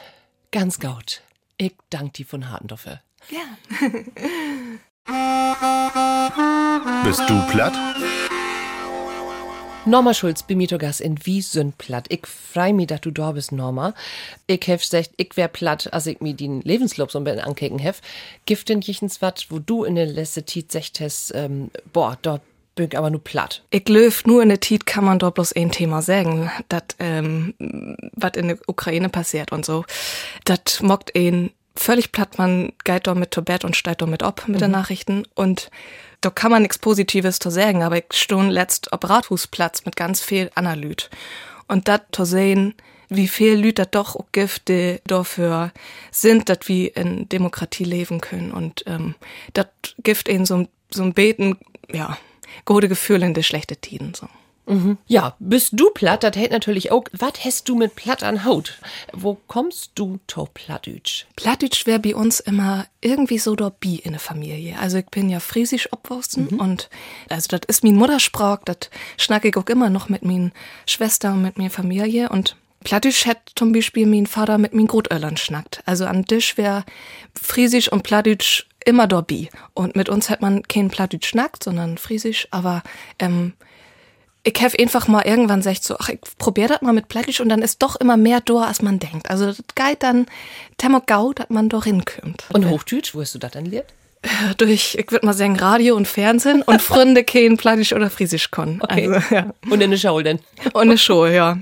ganz 0.53 0.79
gaut. 0.79 1.23
Ich 1.59 1.75
dank 1.91 2.15
die 2.15 2.23
von 2.23 2.49
Hartendorfe. 2.49 3.01
Ja. 3.31 3.41
Bist 7.05 7.29
du 7.29 7.47
platt? 7.51 7.75
Norma 9.85 10.15
Schulz, 10.15 10.45
Bimitogas 10.45 11.01
in 11.01 11.19
Wie 11.27 11.43
sind 11.43 11.79
platt. 11.79 12.07
Ich 12.11 12.27
freu 12.27 12.73
mich, 12.73 12.87
dass 12.87 13.01
du 13.01 13.11
da 13.11 13.33
bist, 13.33 13.51
Norma. 13.53 13.95
Ich 14.47 14.67
hef 14.67 14.83
gesagt, 14.83 15.11
ich 15.17 15.37
wär 15.37 15.49
platt, 15.49 15.93
als 15.93 16.07
ich 16.07 16.21
mir 16.21 16.35
den 16.35 16.61
Lebenslauf 16.61 17.11
so 17.11 17.19
ein 17.19 17.25
bisschen 17.25 17.41
ankicken 17.41 17.79
hef. 17.79 18.01
Gibt 18.47 18.69
denn 18.69 18.81
jichens 18.81 19.23
wat, 19.23 19.47
wo 19.49 19.59
du 19.59 19.85
in 19.85 19.97
der 19.97 20.07
letzte 20.07 20.45
Zeit 20.45 20.71
secht 20.71 21.01
hast, 21.01 21.33
ähm, 21.35 21.71
boah, 21.93 22.19
da 22.23 22.41
bin 22.77 22.87
ich 22.87 22.97
aber 22.97 23.11
nur 23.11 23.25
platt. 23.25 23.63
Ich 23.71 23.89
löf 23.89 24.25
nur 24.25 24.43
in 24.43 24.49
der 24.49 24.61
Tit 24.61 24.87
kann 24.87 25.05
man 25.05 25.19
dort 25.19 25.35
bloß 25.35 25.53
ein 25.55 25.73
Thema 25.73 26.03
sagen, 26.03 26.51
dat, 26.69 26.95
ähm, 27.01 27.55
wat 28.13 28.37
in 28.37 28.49
der 28.49 28.59
Ukraine 28.69 29.09
passiert 29.09 29.51
und 29.51 29.67
so. 29.67 29.85
Dat 30.45 30.79
mockt 30.83 31.17
ein 31.17 31.51
völlig 31.75 32.13
platt, 32.13 32.39
man 32.39 32.73
geht 32.85 33.07
dort 33.07 33.19
mit 33.19 33.45
Bett 33.45 33.65
und 33.65 33.75
steigt 33.75 34.01
dort 34.03 34.11
mit 34.11 34.23
ob 34.23 34.47
mit 34.47 34.61
den 34.61 34.71
Nachrichten 34.71 35.25
und 35.35 35.71
da 36.21 36.31
kann 36.31 36.51
man 36.51 36.63
nichts 36.63 36.79
Positives 36.79 37.39
zu 37.39 37.51
sagen, 37.51 37.83
aber 37.83 37.99
ich 37.99 38.07
stund 38.13 38.51
letzt 38.51 38.93
ob 38.93 39.09
Rathausplatz 39.09 39.85
mit 39.85 39.97
ganz 39.97 40.23
viel 40.23 40.51
Analyt. 40.55 41.11
Und 41.69 41.89
dat 41.89 42.07
zu 42.13 42.25
sehen, 42.25 42.75
wie 43.09 43.29
viel 43.29 43.55
Lüt 43.55 43.79
dat 43.79 43.95
doch 43.95 44.17
auch 44.17 44.27
Gifte 44.33 45.01
dafür 45.07 45.73
sind, 46.11 46.49
dass 46.49 46.61
wir 46.67 46.97
in 46.97 47.29
Demokratie 47.29 47.85
leben 47.85 48.21
können. 48.21 48.51
Und 48.51 48.85
ähm, 48.87 49.15
dat 49.53 49.71
gibt 50.03 50.29
ihnen 50.29 50.47
so, 50.47 50.67
so 50.91 51.03
ein 51.03 51.13
Beten, 51.13 51.59
ja, 51.93 52.17
gute 52.65 52.89
Gefühle 52.89 53.27
in 53.27 53.35
die 53.35 53.43
schlechte 53.43 53.77
Tiden. 53.77 54.15
So. 54.15 54.29
Ja, 55.07 55.37
bist 55.39 55.71
du 55.75 55.91
platt, 55.91 56.25
das 56.25 56.37
hält 56.37 56.51
natürlich 56.51 56.91
auch. 56.91 57.05
Was 57.13 57.45
hast 57.45 57.69
du 57.69 57.77
mit 57.77 57.95
platt 57.95 58.25
an 58.25 58.45
Haut? 58.45 58.81
Wo 59.13 59.39
kommst 59.47 59.93
du 59.95 60.19
to 60.27 60.49
Plattdütsch? 60.53 61.25
Plattdeutsch 61.37 61.87
wäre 61.87 62.01
bei 62.01 62.17
uns 62.17 62.41
immer 62.41 62.87
irgendwie 63.01 63.39
so 63.39 63.55
der 63.55 63.71
Bi 63.71 63.97
in 63.97 64.13
der 64.13 64.21
Familie. 64.21 64.77
Also 64.81 64.99
ich 64.99 65.07
bin 65.07 65.31
ja 65.31 65.39
friesisch 65.39 65.93
obwursten 65.93 66.49
und 66.49 66.91
also 67.29 67.47
das 67.57 67.61
ist 67.69 67.85
mein 67.85 67.95
Muttersprach, 67.95 68.59
das 68.65 68.91
schnacke 69.17 69.49
ich 69.49 69.57
auch 69.57 69.67
immer 69.67 69.89
noch 69.89 70.09
mit 70.09 70.25
meinen 70.25 70.53
Schwester 70.85 71.33
und 71.33 71.43
mit 71.43 71.59
meiner 71.59 71.71
Familie 71.71 72.29
und 72.31 72.57
Plattdeutsch 72.83 73.27
hat 73.27 73.39
zum 73.55 73.73
Beispiel 73.73 74.07
mein 74.07 74.27
Vater 74.27 74.59
mit 74.59 74.75
meinen 74.75 74.87
Großeltern 74.89 75.37
schnackt. 75.37 75.83
Also 75.87 76.07
an 76.07 76.25
Tisch 76.25 76.57
wäre 76.57 76.85
Friesisch 77.41 77.91
und 77.91 78.03
Plattdeutsch 78.03 78.67
immer 78.87 79.07
der 79.07 79.23
Bi. 79.23 79.51
Und 79.75 79.97
mit 79.97 80.09
uns 80.09 80.31
hat 80.31 80.41
man 80.41 80.63
kein 80.63 80.89
Plattdeutsch 80.89 81.29
schnackt, 81.29 81.65
sondern 81.65 81.99
Friesisch, 81.99 82.49
aber 82.51 82.83
ähm, 83.19 83.53
ich 84.47 84.55
hab 84.63 84.79
einfach 84.79 85.09
mal 85.09 85.23
irgendwann 85.23 85.61
gesagt 85.61 85.83
so, 85.83 85.97
ach, 85.99 86.09
ich 86.09 86.21
probier 86.39 86.69
das 86.69 86.81
mal 86.81 86.93
mit 86.93 87.09
Plattdeutsch 87.09 87.41
und 87.41 87.49
dann 87.49 87.63
ist 87.63 87.83
doch 87.83 87.97
immer 87.97 88.17
mehr 88.17 88.41
da, 88.41 88.63
als 88.63 88.81
man 88.81 89.01
denkt. 89.01 89.29
Also 89.29 89.47
das 89.47 89.59
geht 89.75 90.03
dann 90.03 90.27
Temogau, 90.79 91.33
dass 91.33 91.51
man 91.51 91.69
doch 91.69 91.85
hinkommt. 91.85 92.45
Und 92.53 92.69
Hochdütsch, 92.69 93.15
wo 93.15 93.21
hast 93.21 93.35
du 93.35 93.39
das 93.39 93.53
dann 93.53 93.67
lehrt? 93.67 93.93
Durch, 94.59 94.97
ich 94.99 95.11
würde 95.11 95.27
mal 95.27 95.35
sagen, 95.35 95.57
Radio 95.57 95.97
und 95.97 96.07
Fernsehen 96.07 96.63
und 96.63 96.81
Freunde 96.81 97.25
kein 97.25 97.57
Plattdeutsch 97.57 97.93
oder 97.93 98.09
Friesisch 98.09 98.51
können. 98.51 98.81
Okay. 98.83 99.09
Also, 99.09 99.35
ja. 99.35 99.53
Und 99.69 99.81
in 99.81 99.91
der 99.91 99.99
Schule 99.99 100.23
denn? 100.23 100.41
Und 100.73 100.83
eine 100.83 100.99
Show, 100.99 101.27
ja. 101.27 101.59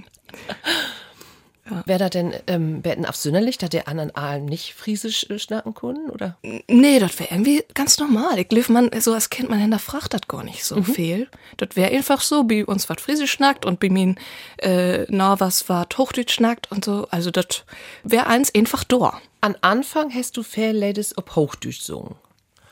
Wer 1.86 1.98
da 1.98 2.08
denn, 2.08 2.34
ähm, 2.46 2.80
wer 2.82 2.96
denn 2.96 3.06
auf 3.06 3.16
Sünderlich, 3.16 3.58
dass 3.58 3.70
der 3.70 3.88
anderen 3.88 4.14
Aalen 4.14 4.44
nicht 4.44 4.74
Friesisch 4.74 5.28
äh, 5.30 5.38
schnacken 5.38 5.74
können, 5.74 6.10
oder? 6.10 6.36
Nee, 6.68 6.98
das 6.98 7.18
wäre 7.18 7.30
irgendwie 7.30 7.64
ganz 7.74 7.98
normal. 7.98 8.38
Ich 8.38 8.48
glaube, 8.48 8.72
man, 8.72 8.90
so 9.00 9.12
als 9.12 9.30
Kind, 9.30 9.50
man 9.50 9.58
hinterfragt 9.58 10.14
das 10.14 10.22
gar 10.28 10.44
nicht 10.44 10.64
so 10.64 10.82
viel. 10.82 11.28
Das 11.56 11.70
wäre 11.74 11.90
einfach 11.90 12.20
so, 12.20 12.48
wie 12.48 12.64
uns 12.64 12.88
was 12.88 13.00
Friesisch 13.00 13.32
schnackt 13.32 13.64
und 13.64 13.80
bei 13.80 13.90
mir, 13.90 14.14
äh, 14.58 15.06
na, 15.08 15.40
was 15.40 15.68
was 15.68 15.88
Hochdeutsch 15.96 16.34
schnackt 16.34 16.70
und 16.70 16.84
so. 16.84 17.06
Also, 17.10 17.30
das 17.30 17.64
wäre 18.02 18.26
eins 18.26 18.54
einfach 18.54 18.84
da. 18.84 19.20
An 19.40 19.56
Anfang 19.60 20.12
hast 20.14 20.36
du 20.36 20.42
Fair 20.42 20.72
Ladies 20.72 21.16
ob 21.18 21.36
Hochdeutsch 21.36 21.80
gesungen. 21.80 22.14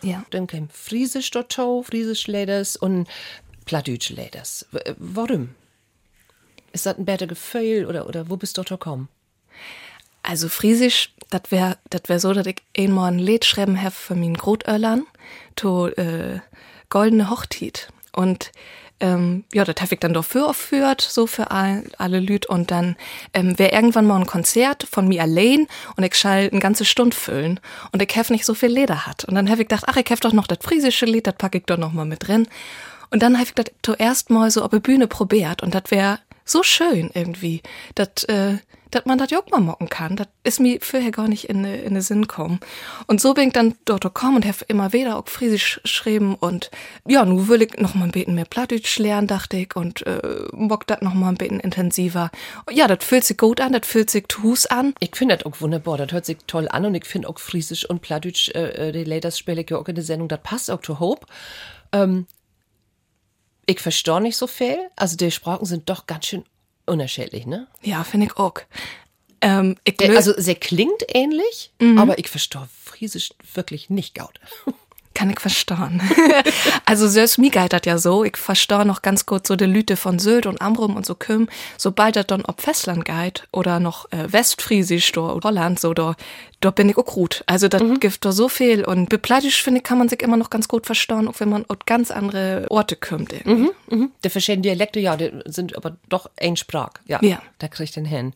Ja. 0.03 0.25
Dann 0.31 0.47
kam 0.47 0.69
Friesisch 0.69 1.31
dort, 1.31 1.55
Friesisch 1.55 2.27
Ladies 2.27 2.77
und 2.77 3.09
Plattdeutsch 3.65 4.11
Ladies. 4.11 4.67
Äh, 4.73 4.95
Warum? 4.99 5.55
Ist 6.73 6.87
das 6.87 6.99
ein 6.99 7.05
besser 7.05 7.27
Gefühl 7.27 7.87
oder, 7.87 8.07
oder 8.07 8.31
wo 8.31 8.37
bist 8.37 8.57
du 8.57 8.63
dort 8.63 8.81
gekommen? 8.81 9.09
Also 10.23 10.49
Friesisch, 10.49 11.13
das 11.31 11.43
wär, 11.51 11.79
das 11.91 12.03
wär 12.07 12.21
so, 12.21 12.33
dass 12.33 12.47
ich 12.47 12.63
einmal 12.77 13.13
ein 13.13 13.19
Lied 13.19 13.45
schreiben 13.45 13.81
hab 13.83 13.93
für 13.93 14.15
meinen 14.15 14.37
Großeltern, 14.37 15.07
to 15.57 15.89
äh, 15.89 16.41
Goldene 16.89 17.29
Hochtit. 17.29 17.89
Und 18.13 18.53
ähm, 19.01 19.45
ja, 19.53 19.65
das 19.65 19.75
hab 19.81 19.91
ich 19.91 19.99
dann 19.99 20.15
dafür 20.15 20.49
aufführt, 20.49 21.01
so 21.01 21.27
für 21.27 21.51
all, 21.51 21.83
alle 21.99 22.21
Lüd. 22.21 22.47
Und 22.47 22.71
dann 22.71 22.97
ähm, 23.35 23.59
wär 23.59 23.73
irgendwann 23.73 24.07
mal 24.07 24.21
ein 24.21 24.27
Konzert 24.27 24.87
von 24.89 25.09
mir 25.09 25.23
allein 25.23 25.67
und 25.97 26.05
ich 26.05 26.15
schall 26.15 26.49
eine 26.51 26.61
ganze 26.61 26.85
Stunde 26.85 27.17
füllen. 27.17 27.59
Und 27.91 28.01
ich 28.01 28.17
hab 28.17 28.31
nicht 28.31 28.45
so 28.45 28.55
viel 28.55 28.71
Leder 28.71 29.07
hat. 29.07 29.25
Und 29.25 29.35
dann 29.35 29.51
hab 29.51 29.59
ich 29.59 29.69
gedacht, 29.69 29.85
ach, 29.89 29.97
ich 29.97 30.07
hab 30.09 30.21
doch 30.21 30.33
noch 30.33 30.47
das 30.47 30.59
friesische 30.61 31.07
Lied, 31.07 31.27
das 31.27 31.35
pack 31.35 31.57
ich 31.57 31.65
doch 31.65 31.79
noch 31.79 31.93
mal 31.93 32.05
mit 32.05 32.29
drin. 32.29 32.47
Und 33.11 33.23
dann 33.25 33.37
hab 33.37 33.47
ich 33.47 33.55
das 33.55 33.67
zuerst 33.83 34.31
mal 34.31 34.51
so 34.53 34.63
auf 34.63 34.71
der 34.71 34.79
Bühne 34.79 35.09
probiert. 35.09 35.63
Und 35.65 35.75
das 35.75 35.85
wär 35.89 36.21
so 36.45 36.63
schön 36.63 37.11
irgendwie, 37.15 37.63
dass 37.95 38.25
äh, 38.25 38.59
dass 38.93 39.07
man 39.07 39.19
das 39.19 39.33
auch 39.33 39.49
mal 39.51 39.61
mocken 39.61 39.89
kann. 39.89 40.17
Das 40.17 40.29
ist 40.45 40.61
mir 40.61 40.79
vorher 40.81 41.11
gar 41.11 41.27
nicht 41.27 41.49
in, 41.49 41.65
in 41.65 41.95
den 41.95 42.03
Sinn 42.03 42.23
gekommen. 42.23 42.61
Und 43.07 43.21
so 43.21 43.35
bin 43.35 43.49
ich 43.49 43.53
dann 43.53 43.75
dort 43.85 44.05
gekommen 44.05 44.37
und 44.37 44.47
habe 44.47 44.59
immer 44.69 44.93
wieder 44.93 45.17
auch 45.17 45.29
Friesisch 45.29 45.81
geschrieben 45.83 46.37
und 46.37 46.71
ja, 47.07 47.25
nun 47.25 47.49
will 47.49 47.63
ich 47.63 47.79
noch 47.79 47.95
mal 47.95 48.05
ein 48.05 48.13
bisschen 48.13 48.35
mehr 48.35 48.45
Plattdeutsch 48.45 48.99
lernen, 48.99 49.27
dachte 49.27 49.57
ich, 49.57 49.75
und 49.75 50.07
äh, 50.07 50.47
mock 50.53 50.87
das 50.87 51.01
noch 51.01 51.15
mal 51.15 51.31
ein 51.31 51.37
bisschen 51.37 51.61
intensiver. 51.61 52.31
Ja, 52.71 52.87
das 52.87 53.05
fühlt 53.05 53.25
sich 53.25 53.39
gut 53.39 53.61
an, 53.61 53.73
das 53.73 53.87
fühlt 53.87 54.11
sich 54.11 54.27
tus 54.29 54.67
an. 54.67 54.95
Ich 55.01 55.17
finde 55.17 55.37
das 55.37 55.47
auch 55.47 55.61
wunderbar, 55.61 55.97
das 55.97 56.13
hört 56.13 56.27
sich 56.27 56.39
toll 56.47 56.69
an 56.69 56.85
und 56.85 56.95
ich 56.95 57.07
finde 57.07 57.29
auch 57.29 57.39
Friesisch 57.39 57.89
und 57.89 58.03
Plattdeutsch, 58.03 58.51
äh, 58.55 58.89
äh, 58.89 58.93
die 58.93 59.05
Ladies 59.05 59.39
spiele 59.39 59.63
ich 59.63 59.71
ja 59.71 59.79
auch 59.79 59.89
in 59.89 59.95
der 59.95 60.05
Sendung, 60.05 60.29
das 60.29 60.41
passt 60.43 60.71
auch 60.71 60.83
zu 60.83 61.01
Hope. 61.01 61.27
Ähm, 61.93 62.27
ich 63.67 63.81
verstehe 63.81 64.21
nicht 64.21 64.37
so 64.37 64.47
viel, 64.47 64.79
also 64.97 65.17
die 65.17 65.31
Sprachen 65.31 65.67
sind 65.67 65.89
doch 65.89 66.07
ganz 66.07 66.27
schön 66.27 66.45
unterschiedlich, 66.87 67.47
ne? 67.47 67.69
Ja, 67.83 68.05
finde 68.05 68.27
ich 68.27 68.37
auch. 68.37 68.55
Ähm, 69.41 69.77
ich 69.85 69.97
Der, 69.97 70.17
also 70.17 70.33
sie 70.37 70.55
klingt 70.55 71.03
ähnlich, 71.09 71.73
aber 71.99 72.19
ich 72.19 72.29
verstehe 72.29 72.69
Friesisch 72.85 73.35
wirklich 73.55 73.91
nicht 73.91 74.15
gaut. 74.15 74.41
Kann 75.15 75.31
ich 75.31 75.41
verstehen. 75.41 76.01
also 76.87 77.07
selbst 77.07 77.39
mir 77.39 77.51
geht 77.51 77.73
das 77.73 77.83
ja 77.85 77.99
so. 77.99 78.25
Ich 78.25 78.37
verstehe 78.37 78.85
noch 78.87 79.03
ganz 79.03 79.27
gut 79.27 79.47
so 79.47 79.57
die 79.57 79.67
Lüte 79.67 79.97
von 79.97 80.19
Sylt 80.19 80.47
und 80.47 80.61
Amrum 80.63 80.97
und 80.97 81.05
so 81.05 81.15
Küm. 81.15 81.49
Sobald 81.77 82.17
das 82.17 82.27
dann 82.27 82.45
ob 82.47 82.61
Festland 82.63 83.05
geht 83.05 83.47
oder 83.53 83.79
noch 83.79 84.11
äh, 84.13 84.33
Westfriesisch 84.33 85.17
oder 85.17 85.41
Holland, 85.49 85.79
so 85.81 85.93
da, 85.93 86.15
da 86.61 86.71
bin 86.71 86.89
ich 86.89 86.97
auch 86.97 87.05
gut. 87.05 87.45
Also 87.47 87.69
das 87.69 87.83
gibt 88.01 88.25
da 88.25 88.33
so 88.33 88.49
viel. 88.49 88.85
Und 88.85 89.09
beplattisch 89.11 89.63
finde 89.63 89.79
ich, 89.79 89.85
kann 89.85 89.99
man 89.99 90.09
sich 90.09 90.23
immer 90.23 90.37
noch 90.37 90.49
ganz 90.51 90.67
gut 90.69 90.87
verstehen, 90.87 91.29
auch 91.29 91.39
wenn 91.41 91.51
man 91.51 91.67
auf 91.69 91.79
ganz 91.85 92.11
andere 92.11 92.67
Orte 92.71 92.97
kommt. 92.97 93.33
irgendwie. 93.33 93.71
Mhm. 93.91 94.13
Die 94.25 94.31
verschiedenen 94.31 94.63
Dialekte, 94.63 95.01
ja, 95.01 95.17
die 95.17 95.31
sind 95.45 95.77
aber 95.77 95.97
doch 96.09 96.31
ein 96.41 96.57
Sprach. 96.57 96.91
Ja, 97.07 97.19
Ja. 97.23 97.43
da 97.59 97.69
kriegt 97.69 97.97
den 97.97 98.05
hin. 98.07 98.33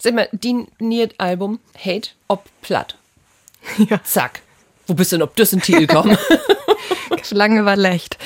Sag 0.00 0.14
mal, 0.14 0.28
die 0.32 0.66
Niert 0.80 1.14
Album 1.18 1.60
Hate 1.78 2.10
ob 2.28 2.44
platt. 2.62 2.96
Ja. 3.90 4.02
Zack. 4.04 4.42
Wo 4.86 4.94
bist 4.94 5.12
du 5.12 5.16
denn 5.16 5.22
ob 5.22 5.36
das 5.36 5.52
ein 5.52 5.60
Titel 5.62 5.86
kommen? 5.86 6.16
Lange 7.30 7.64
war 7.64 7.74
leicht. 7.76 8.18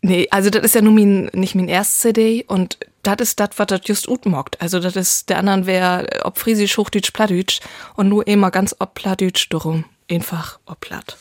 Nee, 0.00 0.28
also 0.30 0.48
das 0.48 0.64
ist 0.64 0.74
ja 0.74 0.80
nur 0.80 0.92
mein, 0.94 1.30
nicht 1.34 1.54
mein 1.54 1.68
erst 1.68 2.00
CD 2.00 2.42
und 2.48 2.78
das 3.02 3.16
ist 3.20 3.38
das, 3.40 3.50
was 3.56 3.66
das 3.66 3.80
just 3.84 4.06
gut 4.06 4.24
mockt. 4.24 4.60
Also 4.62 4.80
das 4.80 4.96
ist, 4.96 5.28
der 5.28 5.38
anderen 5.38 5.66
wäre 5.66 6.08
ob 6.24 6.38
Friesisch, 6.38 6.78
Hochdeutsch, 6.78 7.12
Plattdeutsch 7.12 7.60
und 7.96 8.08
nur 8.08 8.26
immer 8.26 8.50
ganz 8.50 8.74
ob 8.78 8.94
Plattdeutsch 8.94 9.48
darum. 9.50 9.84
Einfach 10.10 10.58
ob 10.64 10.80
Platt. 10.80 11.18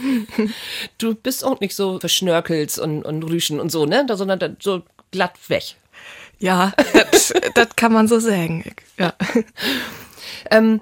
du 0.98 1.14
bist 1.14 1.44
auch 1.44 1.60
nicht 1.60 1.74
so 1.76 2.00
verschnörkelt 2.00 2.78
und, 2.78 3.02
und 3.02 3.22
Rüschen 3.24 3.60
und 3.60 3.70
so, 3.70 3.84
ne? 3.84 4.04
Da- 4.06 4.16
Sondern 4.16 4.56
so 4.60 4.82
glatt 5.10 5.34
weg. 5.48 5.76
Ja, 6.38 6.72
das, 7.10 7.34
das 7.54 7.68
kann 7.76 7.92
man 7.92 8.08
so 8.08 8.18
sagen. 8.18 8.64
Ja. 8.98 9.12
Ähm, 10.50 10.80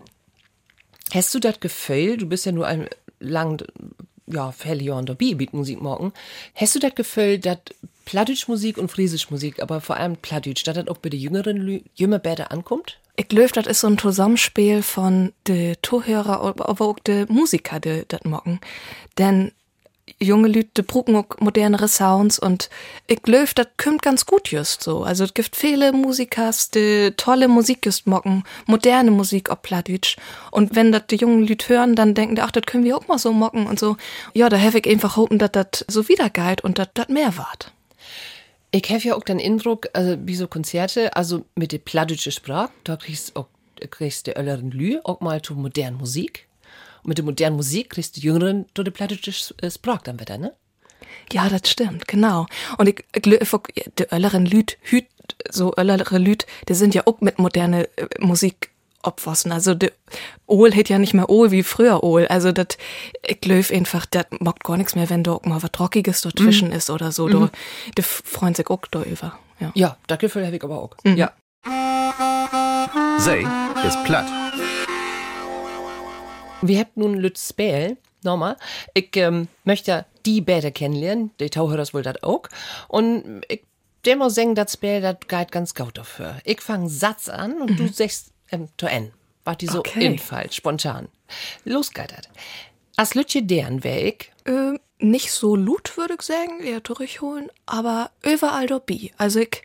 hast 1.13 1.35
du 1.35 1.39
das 1.39 1.61
Gefühl, 1.61 2.17
du 2.17 2.27
bist 2.27 2.47
ja 2.47 2.53
nur 2.53 2.67
ein 2.67 2.89
lang, 3.21 3.65
ja, 4.27 4.53
viele 4.53 4.83
Jahre 4.83 5.05
dabei 5.05 5.35
mit 5.37 5.53
Musik 5.53 5.81
morgen. 5.81 6.13
Hast 6.55 6.75
du 6.75 6.79
das 6.79 6.95
Gefühl, 6.95 7.39
dass 7.39 7.59
Plattdeutsch 8.05 8.49
Musik 8.49 8.79
und 8.79 8.91
Friesisch 8.91 9.31
Musik, 9.31 9.63
aber 9.63 9.81
vor 9.81 9.97
allem 9.97 10.17
Plattdeutsch, 10.17 10.67
dass 10.67 10.75
das 10.75 10.89
auch 10.89 10.99
bei 10.99 11.11
den 11.11 11.21
jüngeren 11.21 11.85
jünger 11.95 12.19
besser 12.19 12.51
ankommt? 12.51 12.99
Ich 13.17 13.29
glaube, 13.29 13.51
das 13.53 13.67
ist 13.67 13.81
so 13.81 13.87
ein 13.87 13.99
Zusammenspiel 13.99 14.83
von 14.83 15.33
de 15.47 15.77
Zuhörer, 15.83 16.41
aber 16.41 16.69
auch 16.71 16.99
de 17.01 17.27
Musiker, 17.31 17.79
de 17.79 18.05
das 18.09 18.25
mocken. 18.25 18.61
Denn 19.19 19.53
junge 20.19 20.49
Leute 20.49 20.83
brucken 20.83 21.17
auch 21.17 21.39
modernere 21.39 21.89
Sounds 21.89 22.39
und 22.39 22.71
ich 23.07 23.23
glaube, 23.23 23.51
das 23.55 23.67
kommt 23.77 24.03
ganz 24.03 24.27
gut 24.27 24.51
just 24.51 24.83
so. 24.83 25.03
Also 25.03 25.25
es 25.25 25.35
gibt 25.35 25.55
viele 25.55 25.93
Musikers, 25.93 26.71
die 26.71 27.13
tolle 27.17 27.49
Musik 27.49 27.85
just 27.85 28.07
mocken, 28.07 28.45
moderne 28.67 29.11
Musik 29.11 29.51
ob 29.51 29.63
Plattdeutsch. 29.63 30.17
Und 30.51 30.75
wenn 30.75 30.93
das 30.93 31.07
die 31.09 31.17
jungen 31.17 31.47
Leute 31.47 31.69
hören, 31.69 31.95
dann 31.95 32.15
denken 32.15 32.37
die, 32.37 32.43
ach, 32.43 32.51
das 32.51 32.65
können 32.67 32.85
wir 32.85 32.97
auch 32.97 33.09
mal 33.09 33.19
so 33.19 33.33
mocken 33.33 33.67
und 33.67 33.79
so. 33.79 33.97
Ja, 34.35 34.49
da 34.49 34.59
habe 34.59 34.79
ich 34.79 34.89
einfach 34.89 35.17
hoffen, 35.17 35.39
dass 35.39 35.53
das 35.53 35.85
so 35.89 36.09
wiedergeht 36.09 36.63
und 36.63 36.79
dass 36.79 36.89
das 36.95 37.09
mehr 37.09 37.37
wart. 37.37 37.73
Ich 38.73 38.89
habe 38.91 39.01
ja 39.01 39.17
auch 39.17 39.25
den 39.25 39.41
Eindruck, 39.41 39.89
also 39.93 40.17
wie 40.25 40.37
so 40.37 40.47
Konzerte, 40.47 41.17
also 41.17 41.45
mit 41.57 41.73
der 41.73 41.79
plattdeutschen 41.79 42.33
Sprache, 42.33 42.71
da 42.85 42.97
kriegst 42.97 43.31
du 43.31 43.41
auch 43.41 43.47
kriegst 43.89 44.27
du 44.27 44.37
älteren 44.37 44.71
Lü 44.71 44.99
auch 45.05 45.21
mal 45.21 45.41
zu 45.41 45.55
modernen 45.55 45.97
Musik. 45.97 46.47
Und 47.03 47.09
mit 47.09 47.19
der 47.19 47.25
modernen 47.25 47.57
Musik 47.57 47.91
kriegst 47.91 48.17
du 48.17 48.21
Jüngeren 48.21 48.67
zu 48.75 48.83
der 48.83 48.93
plattische 48.93 49.33
Sprach 49.71 50.03
dann 50.03 50.21
wieder, 50.21 50.39
ne? 50.39 50.53
Ja, 51.33 51.49
das 51.49 51.71
stimmt, 51.71 52.09
genau. 52.09 52.47
Und 52.79 52.89
ich, 52.89 53.05
ich 53.15 53.23
glaube, 53.23 53.47
die 53.99 54.11
älteren 54.11 54.47
Lüd, 54.47 54.79
Hüt, 54.83 55.07
so 55.49 55.73
ältere 55.75 56.19
Lüd, 56.19 56.47
die 56.69 56.75
sind 56.75 56.95
ja 56.95 57.07
auch 57.07 57.21
mit 57.21 57.39
moderner 57.39 57.83
äh, 57.97 58.09
Musik 58.19 58.71
opfossen. 59.03 59.53
Also 59.53 59.75
de 59.75 59.93
Ohl 60.47 60.73
hätt 60.73 60.89
ja 60.89 60.99
nicht 60.99 61.15
mehr 61.15 61.31
Ohl 61.31 61.51
wie 61.51 61.63
früher 61.63 62.03
Ohl. 62.03 62.27
Also 62.27 62.53
dat, 62.53 62.77
ich 63.27 63.41
glaube 63.41 63.65
einfach, 63.73 64.07
das 64.07 64.27
mockt 64.41 64.65
gar 64.65 64.77
nichts 64.77 64.95
mehr, 64.95 65.09
wenn 65.09 65.23
da 65.23 65.33
auch 65.33 65.45
mal 65.45 65.63
was 65.63 65.73
Trockiges 65.73 66.21
dazwischen 66.23 66.69
mhm. 66.69 66.75
ist 66.75 66.91
oder 66.91 67.13
so. 67.13 67.27
Mhm. 67.29 67.33
Da, 67.33 67.51
die 67.97 68.03
freuen 68.03 68.55
sich 68.55 68.69
auch 68.69 68.87
da 68.91 69.03
über. 69.03 69.39
Ja, 69.59 69.73
ja 69.75 69.97
das 70.07 70.19
Gefühl 70.19 70.45
habe 70.45 70.57
ich 70.57 70.65
aber 70.65 70.81
auch. 70.83 70.97
Mhm. 71.05 71.17
Ja. 71.17 71.33
Sei 73.19 73.47
ist 73.87 74.05
platt. 74.05 74.27
Wir 76.63 76.81
habt 76.81 76.97
nun 76.97 77.15
Lütz 77.15 77.49
Spell, 77.49 77.97
nochmal. 78.23 78.57
Ich 78.95 79.17
ähm, 79.17 79.49
möchte 79.65 80.07
die 80.27 80.41
Bäder 80.41 80.71
kennenlernen, 80.71 81.31
die 81.41 81.51
Tauhörers 81.51 81.95
wohl 81.95 82.03
das 82.03 82.23
auch. 82.23 82.43
Und 82.89 83.43
ich 83.49 83.63
der 84.05 84.17
muss 84.17 84.35
sagen, 84.35 84.55
das 84.55 84.73
Spiel, 84.73 85.01
das 85.01 85.17
geht 85.29 85.53
ganz 85.53 85.75
gut 85.75 85.99
dafür. 85.99 86.39
Ich 86.45 86.61
fange 86.61 86.89
Satz 86.89 87.29
an 87.29 87.61
und 87.61 87.73
mhm. 87.73 87.77
du 87.77 87.89
sagst 87.89 88.33
ähm, 88.51 88.69
to 88.77 88.87
N. 88.87 89.13
War 89.45 89.57
die 89.57 89.67
so 89.67 89.81
okay. 89.81 90.05
Infall, 90.07 90.51
spontan. 90.53 91.09
Los 91.65 91.93
geht 91.93 92.13
das. 92.13 92.29
As 92.97 93.15
Lütje 93.15 93.43
deren 93.43 93.85
Weg? 93.85 94.33
Äh, 94.45 94.79
nicht 95.01 95.33
so 95.33 95.57
lut, 95.57 95.97
würde 95.97 96.15
ich 96.15 96.23
sagen, 96.23 96.61
eher 96.61 96.81
durchholen, 96.81 97.51
aber 97.67 98.11
überall 98.23 98.67
dabei. 98.67 99.11
Also 99.17 99.41
ich 99.41 99.63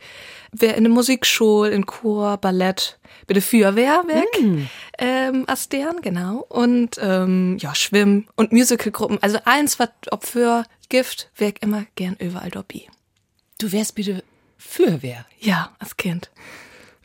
wäre 0.52 0.76
in 0.76 0.84
der 0.84 0.94
Musikschule, 0.94 1.72
in 1.72 1.86
Chor, 1.86 2.38
Ballett, 2.38 2.98
bei 3.28 3.34
der 3.34 3.44
Feuerwehr 3.44 4.04
weg, 4.08 4.42
mm. 4.42 4.70
ähm, 5.00 5.44
as 5.48 5.70
deren, 5.70 6.02
genau. 6.02 6.46
Und 6.50 7.00
ähm, 7.02 7.58
ja, 7.60 7.76
Schwimmen 7.76 8.28
und 8.36 8.52
Musicalgruppen. 8.52 9.22
Also 9.22 9.40
eins, 9.46 9.80
was 9.80 9.90
ob 10.12 10.26
für 10.26 10.66
Gift, 10.90 11.30
ich 11.38 11.62
immer 11.62 11.86
gern 11.96 12.16
überall 12.20 12.52
dabei. 12.52 12.84
Du 13.58 13.72
wärst 13.72 13.96
bitte 13.96 14.24
Feuerwehr? 14.58 15.26
Ja, 15.40 15.76
als 15.80 15.98
Kind. 15.98 16.30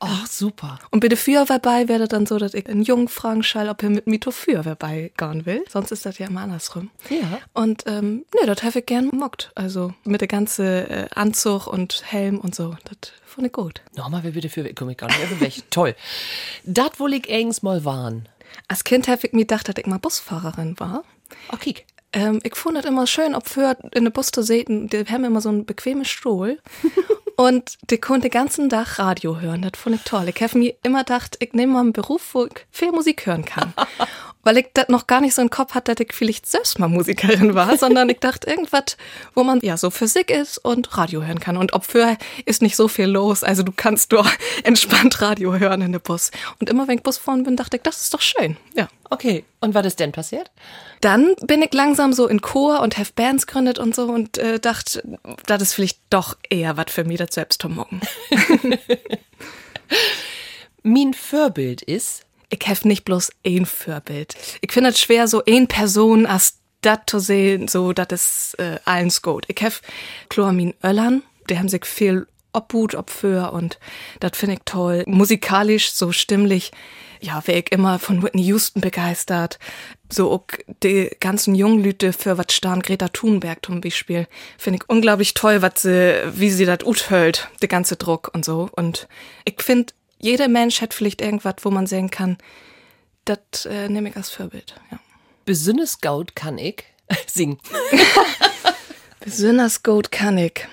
Ach, 0.03 0.27
super. 0.27 0.79
Und 0.91 1.01
bitte 1.01 1.17
Feuerwehr 1.17 1.59
bei 1.59 1.87
wäre 1.87 2.09
dann 2.09 2.25
so, 2.25 2.39
dass 2.39 2.55
ich 2.55 2.67
einen 2.67 2.83
Jungen 2.83 3.09
fragen 3.09 3.43
schall, 3.43 3.69
ob 3.69 3.83
er 3.83 3.91
mit 3.91 4.07
mir 4.07 4.19
zur 4.19 4.33
Feuerwehr 4.33 4.75
beigehen 4.75 5.45
will. 5.45 5.63
Sonst 5.69 5.93
ist 5.93 6.07
das 6.07 6.19
ja 6.19 6.27
immer 6.27 6.41
andersrum. 6.41 6.91
Ja. 7.11 7.39
Und, 7.53 7.85
ähm, 7.87 8.25
ne, 8.41 8.47
das 8.47 8.63
habe 8.63 8.79
ich 8.79 8.87
gern 8.87 9.11
mockt. 9.13 9.53
Also, 9.55 9.93
mit 10.05 10.23
der 10.23 10.29
ganze 10.29 10.89
äh, 10.89 11.09
Anzug 11.15 11.67
und 11.67 12.03
Helm 12.07 12.39
und 12.39 12.55
so. 12.55 12.77
Das 12.85 13.13
fand 13.27 13.47
ich 13.47 13.53
gut. 13.53 13.83
Nochmal, 13.95 14.23
wer 14.25 14.31
bitte 14.31 14.49
Feuerwehr, 14.49 14.75
komm 14.75 14.89
ich 14.89 14.97
gar 14.97 15.09
nicht 15.09 15.41
weg. 15.41 15.63
Toll. 15.71 15.95
Das 16.65 16.99
wohl 16.99 17.13
ich 17.13 17.31
eigens 17.31 17.63
mal 17.63 17.85
waren. 17.85 18.27
Als 18.69 18.85
Kind 18.85 19.07
habe 19.07 19.21
ich 19.27 19.33
mir 19.35 19.41
gedacht, 19.41 19.69
dass 19.69 19.77
ich 19.77 19.87
mal 19.87 19.99
Busfahrerin 19.99 20.81
war. 20.81 21.05
Okay. 21.51 21.75
Ähm, 22.13 22.41
ich 22.43 22.57
fand 22.57 22.77
das 22.77 22.87
immer 22.87 23.07
schön, 23.07 23.35
ob 23.35 23.49
für 23.49 23.77
in 23.93 24.05
der 24.05 24.11
Bus 24.11 24.31
zu 24.31 24.43
sehen, 24.43 24.89
die 24.89 25.05
haben 25.05 25.25
immer 25.25 25.41
so 25.41 25.51
einen 25.51 25.67
bequemen 25.67 26.05
Stuhl. 26.05 26.59
und 27.41 27.79
die 27.89 27.97
konnte 27.97 28.29
den 28.29 28.33
ganzen 28.33 28.69
Tag 28.69 28.99
Radio 28.99 29.41
hören. 29.41 29.63
Das 29.63 29.81
fand 29.81 29.97
ich 29.97 30.03
toll. 30.03 30.29
Ich 30.29 30.43
habe 30.43 30.59
mir 30.59 30.75
immer 30.83 30.99
gedacht, 30.99 31.39
ich 31.41 31.55
nehme 31.55 31.73
mal 31.73 31.81
einen 31.81 31.95
Beruf, 31.95 32.35
wo 32.35 32.45
ich 32.45 32.67
viel 32.71 32.93
Musik 32.93 33.25
hören 33.25 33.47
kann. 33.47 33.73
Weil 34.43 34.59
ich 34.59 34.67
das 34.73 34.89
noch 34.89 35.07
gar 35.07 35.21
nicht 35.21 35.35
so 35.35 35.43
im 35.43 35.51
Kopf 35.51 35.75
hatte, 35.75 35.95
dass 35.95 36.05
ich 36.05 36.15
vielleicht 36.15 36.47
selbst 36.47 36.79
mal 36.79 36.89
Musikerin 36.89 37.55
war, 37.55 37.77
sondern 37.77 38.09
ich 38.09 38.21
dachte 38.21 38.49
irgendwas, 38.49 38.97
wo 39.35 39.45
man 39.45 39.61
ja 39.61 39.77
so 39.77 39.91
Physik 39.91 40.31
ist 40.31 40.59
und 40.59 40.97
Radio 40.97 41.23
hören 41.23 41.41
kann. 41.41 41.57
Und 41.57 41.73
ob 41.73 41.85
für 41.85 42.17
ist 42.47 42.63
nicht 42.63 42.77
so 42.77 42.89
viel 42.89 43.07
los. 43.07 43.45
Also 43.45 43.63
du 43.63 43.73
kannst 43.75 44.13
doch 44.13 44.31
entspannt 44.65 45.21
Radio 45.21 45.59
hören 45.59 45.83
in 45.83 45.93
der 45.93 45.99
Bus. 45.99 46.31
Und 46.59 46.71
immer 46.71 46.89
wenn 46.89 46.99
ich 46.99 47.03
Bus 47.03 47.19
fahren 47.19 47.43
bin, 47.43 47.57
dachte 47.57 47.77
ich, 47.77 47.83
das 47.83 48.03
ist 48.03 48.15
doch 48.15 48.21
schön. 48.21 48.57
Ja. 48.75 48.89
Okay. 49.11 49.45
Und 49.61 49.75
was 49.75 49.87
ist 49.87 50.01
denn 50.01 50.13
passiert? 50.13 50.51
Dann 51.01 51.35
bin 51.43 51.63
ich 51.63 51.75
langsam 51.75 52.13
so 52.13 52.27
in 52.29 52.41
Chor 52.41 52.81
und 52.81 52.97
have 52.97 53.13
Bands 53.15 53.47
gründet 53.47 53.79
und 53.79 53.95
so 53.95 54.05
und 54.05 54.39
äh, 54.39 54.59
dachte, 54.59 55.03
das 55.47 55.63
ist 55.63 55.75
vielleicht 55.75 55.99
doch 56.11 56.37
eher 56.49 56.77
was 56.77 56.87
für 56.89 57.05
mich, 57.05 57.19
das 57.19 57.35
selbst 57.35 57.61
zu 57.61 57.69
morgen. 57.69 58.01
mein 60.83 61.15
Vorbild 61.15 61.83
ist? 61.83 62.25
Ich 62.51 62.67
habe 62.67 62.89
nicht 62.89 63.05
bloß 63.05 63.31
ein 63.47 63.65
Vorbild. 63.65 64.35
Ich 64.61 64.73
finde 64.73 64.91
es 64.91 65.01
schwer, 65.01 65.29
so 65.29 65.43
ein 65.47 65.69
Person 65.69 66.27
als 66.27 66.59
das 66.83 66.99
zu 67.07 67.19
sehen, 67.19 67.69
so, 67.69 67.93
das 67.93 68.09
ist 68.11 68.59
äh, 68.59 68.79
allen 68.85 69.13
gut. 69.23 69.45
Ich 69.49 69.63
habe 69.63 69.75
Chloramin 70.29 70.75
Öllern, 70.83 71.23
die 71.49 71.59
haben 71.59 71.69
sich 71.69 71.85
viel 71.85 72.27
Obhut, 72.53 72.95
Obfür 72.95 73.53
und 73.53 73.79
das 74.19 74.33
finde 74.35 74.55
ich 74.55 74.63
toll. 74.65 75.05
Musikalisch, 75.07 75.93
so 75.93 76.11
stimmlich 76.11 76.73
ja, 77.21 77.47
wäre 77.47 77.59
ich 77.59 77.73
immer 77.73 77.99
von 77.99 78.23
Whitney 78.23 78.43
Houston 78.45 78.81
begeistert. 78.81 79.59
So 80.11 80.31
auch 80.31 80.47
die 80.83 81.11
ganzen 81.21 81.55
Junglüte 81.55 82.13
für 82.13 82.39
was 82.39 82.53
starren 82.53 82.81
Greta 82.81 83.09
Thunberg 83.09 83.65
zum 83.65 83.81
Beispiel. 83.81 84.27
Finde 84.59 84.79
ich 84.79 84.89
unglaublich 84.89 85.35
toll, 85.35 85.63
was 85.63 85.83
sie, 85.83 86.23
wie 86.33 86.51
sie 86.51 86.65
das 86.65 86.85
uthält, 86.85 87.49
der 87.61 87.69
ganze 87.69 87.97
Druck 87.97 88.31
und 88.33 88.45
so. 88.45 88.71
Und 88.73 89.07
ich 89.45 89.63
finde, 89.63 89.93
jeder 90.21 90.49
Mensch 90.49 90.81
hat 90.81 90.95
vielleicht 90.95 91.21
irgendwas, 91.21 91.57
wo 91.63 91.71
man 91.71 91.87
sehen 91.87 92.11
kann, 92.11 92.39
das 93.25 93.67
äh, 93.67 93.89
nehme 93.89 94.11
ich 94.11 94.17
als 94.17 94.31
Vorbild, 94.31 94.75
ja. 94.91 94.99
Besonders 95.45 96.01
gut 96.01 96.37
kann 96.37 96.59
ich 96.59 96.85
singen. 97.27 97.59
Besonders 99.21 99.83
gut 99.83 100.13
kann 100.13 100.39
ich. 100.39 100.67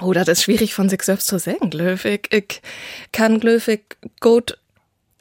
Oh, 0.00 0.12
das 0.12 0.28
ist 0.28 0.42
schwierig 0.42 0.74
von 0.74 0.88
sich 0.88 1.02
selbst 1.02 1.26
zu 1.26 1.38
sagen, 1.38 1.70
Glöwig. 1.70 2.28
Ich 2.32 2.60
kann 3.12 3.40
Glöwig 3.40 3.96
gut 4.20 4.58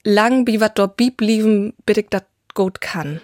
lang 0.03 0.45
wie 0.47 0.59
wat 0.59 0.77
dort 0.77 0.97
bieb 0.97 1.21
lieven, 1.21 1.73
bitte 1.85 2.01
ich 2.01 2.09
dat 2.09 2.25
gut 2.53 2.81
kann. 2.81 3.21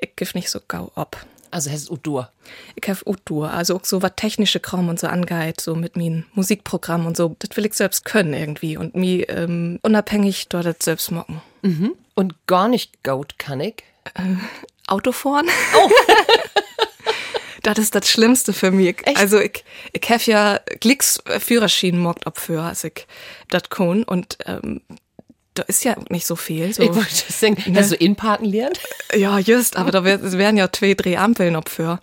Ich 0.00 0.16
gif 0.16 0.34
nicht 0.34 0.50
so 0.50 0.60
gau 0.66 0.90
ob. 0.94 1.16
Also 1.54 1.70
heißt 1.70 1.88
Udur. 1.88 2.32
Ich 2.74 2.88
hab 2.88 3.06
Udur, 3.06 3.52
also 3.52 3.76
auch 3.76 3.84
so 3.84 4.02
was 4.02 4.10
technische 4.16 4.58
Kram 4.58 4.88
und 4.88 4.98
so 4.98 5.06
angeht, 5.06 5.60
so 5.60 5.76
mit 5.76 5.96
min 5.96 6.26
Musikprogramm 6.32 7.06
und 7.06 7.16
so. 7.16 7.36
Das 7.38 7.56
will 7.56 7.64
ich 7.64 7.74
selbst 7.74 8.04
können 8.04 8.34
irgendwie 8.34 8.76
und 8.76 8.96
mi 8.96 9.20
ähm, 9.28 9.78
unabhängig 9.82 10.48
dort 10.48 10.66
das 10.66 10.78
selbst 10.80 11.12
mocken. 11.12 11.40
Mhm. 11.62 11.92
Und 12.16 12.34
gar 12.48 12.66
nicht 12.66 13.04
gaut 13.04 13.38
kann 13.38 13.60
ich? 13.60 13.84
Äh, 14.14 14.34
Autofahren. 14.88 15.46
Oh. 15.76 15.90
das 17.62 17.78
ist 17.78 17.94
das 17.94 18.08
Schlimmste 18.10 18.52
für 18.52 18.72
mich. 18.72 19.06
Echt? 19.06 19.16
Also 19.16 19.38
ich, 19.38 19.64
ich 19.92 20.10
hab 20.10 20.26
ja 20.26 20.58
Glicks 20.80 21.22
Führerschienen 21.38 22.00
mockt 22.00 22.26
ob 22.26 22.38
für, 22.38 22.62
als 22.62 22.82
ich 22.82 23.06
das 23.50 23.70
kann 23.70 24.02
und 24.02 24.38
ähm, 24.46 24.80
da 25.54 25.62
ist 25.62 25.84
ja 25.84 25.96
nicht 26.10 26.26
so 26.26 26.36
viel. 26.36 26.72
So, 26.72 26.82
ich 26.82 26.94
wollte 26.94 27.32
sagen, 27.32 27.56
ne? 27.66 27.78
hast 27.78 27.92
du 27.92 27.96
Inparken 27.96 28.46
lernt? 28.46 28.80
Ja, 29.14 29.38
just, 29.38 29.76
aber 29.76 29.92
da 29.92 30.04
wären 30.04 30.56
ja 30.56 30.72
zwei, 30.72 30.94
drei 30.94 31.18
Ampeln 31.18 31.54
ob 31.54 31.68
für. 31.68 32.00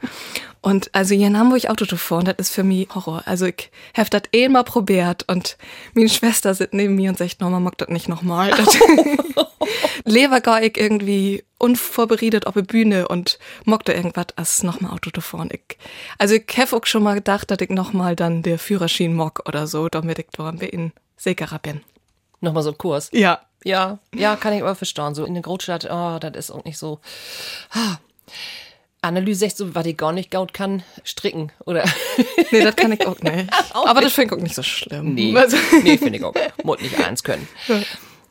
Und 0.62 0.90
also 0.94 1.14
hier 1.14 1.28
in 1.28 1.38
Hamburg 1.38 1.66
Auto 1.66 1.86
zu 1.86 1.98
fahren, 1.98 2.26
das 2.26 2.36
ist 2.38 2.54
für 2.54 2.64
mich 2.64 2.88
Horror. 2.94 3.24
Also 3.26 3.48
ich 3.48 3.70
habe 3.98 4.10
das 4.10 4.22
eh 4.32 4.48
mal 4.48 4.64
probiert 4.64 5.26
und 5.28 5.58
meine 5.94 6.08
Schwester 6.08 6.54
sitzt 6.54 6.74
neben 6.74 6.96
mir 6.96 7.10
und 7.10 7.18
sagt, 7.18 7.42
Norma 7.42 7.60
mag 7.60 7.78
das 7.80 7.90
nicht 7.90 8.08
nochmal. 8.08 8.52
Lever 10.06 10.40
gar 10.40 10.62
ich 10.62 10.78
irgendwie 10.78 11.44
unvorbereitet 11.58 12.48
auf 12.48 12.56
eine 12.56 12.64
Bühne 12.64 13.08
und 13.08 13.40
mockte 13.66 13.94
irgendwas 13.94 14.28
als 14.36 14.64
nochmal 14.64 14.94
Auto 14.94 15.10
zu 15.10 15.22
fahren. 15.22 15.50
Ich, 15.52 15.78
also 16.18 16.36
ich 16.36 16.58
habe 16.58 16.78
auch 16.78 16.86
schon 16.86 17.04
mal 17.04 17.16
gedacht, 17.16 17.50
dass 17.52 17.60
ich 17.60 17.70
nochmal 17.70 18.16
dann 18.16 18.44
der 18.44 18.60
Führerschein 18.60 19.16
mock 19.16 19.44
oder 19.48 19.68
so, 19.68 19.90
damit 19.90 20.20
ich 20.20 20.28
da 20.32 20.48
ein 20.48 20.60
bisschen 20.60 20.94
sicherer 21.18 21.60
bin. 21.60 21.82
Nochmal 22.42 22.64
so 22.64 22.72
ein 22.72 22.78
Kurs. 22.78 23.10
Ja. 23.14 23.42
Ja, 23.64 24.00
ja, 24.16 24.36
kann 24.36 24.54
ich 24.54 24.62
aber 24.62 24.74
verstehen. 24.74 25.14
So 25.14 25.24
in 25.24 25.36
der 25.36 25.44
Großstadt, 25.44 25.88
oh, 25.90 26.18
das 26.20 26.32
ist 26.36 26.52
auch 26.52 26.64
nicht 26.66 26.80
so. 26.80 27.00
Ah. 27.70 27.98
Analyse 29.04 29.46
echt 29.46 29.58
so, 29.58 29.74
was 29.74 29.86
ich 29.86 29.98
gar 29.98 30.12
nicht 30.12 30.30
gaut 30.30 30.54
kann, 30.54 30.84
stricken, 31.04 31.52
oder? 31.66 31.84
Nee, 32.52 32.64
das 32.64 32.76
kann 32.76 32.92
ich 32.92 33.06
auch 33.06 33.20
nicht. 33.20 33.52
auch 33.74 33.88
aber 33.88 34.02
nicht. 34.02 34.08
das 34.08 34.14
finde 34.14 34.34
ich 34.36 34.40
auch 34.40 34.44
nicht 34.44 34.56
so 34.56 34.64
schlimm. 34.64 35.16
Nee, 35.16 35.36
also. 35.38 35.58
nee 35.84 35.98
finde 35.98 36.18
ich 36.18 36.24
auch. 36.24 36.34
Muss 36.64 36.82
nicht 36.82 37.00
eins 37.00 37.24
können. 37.24 37.48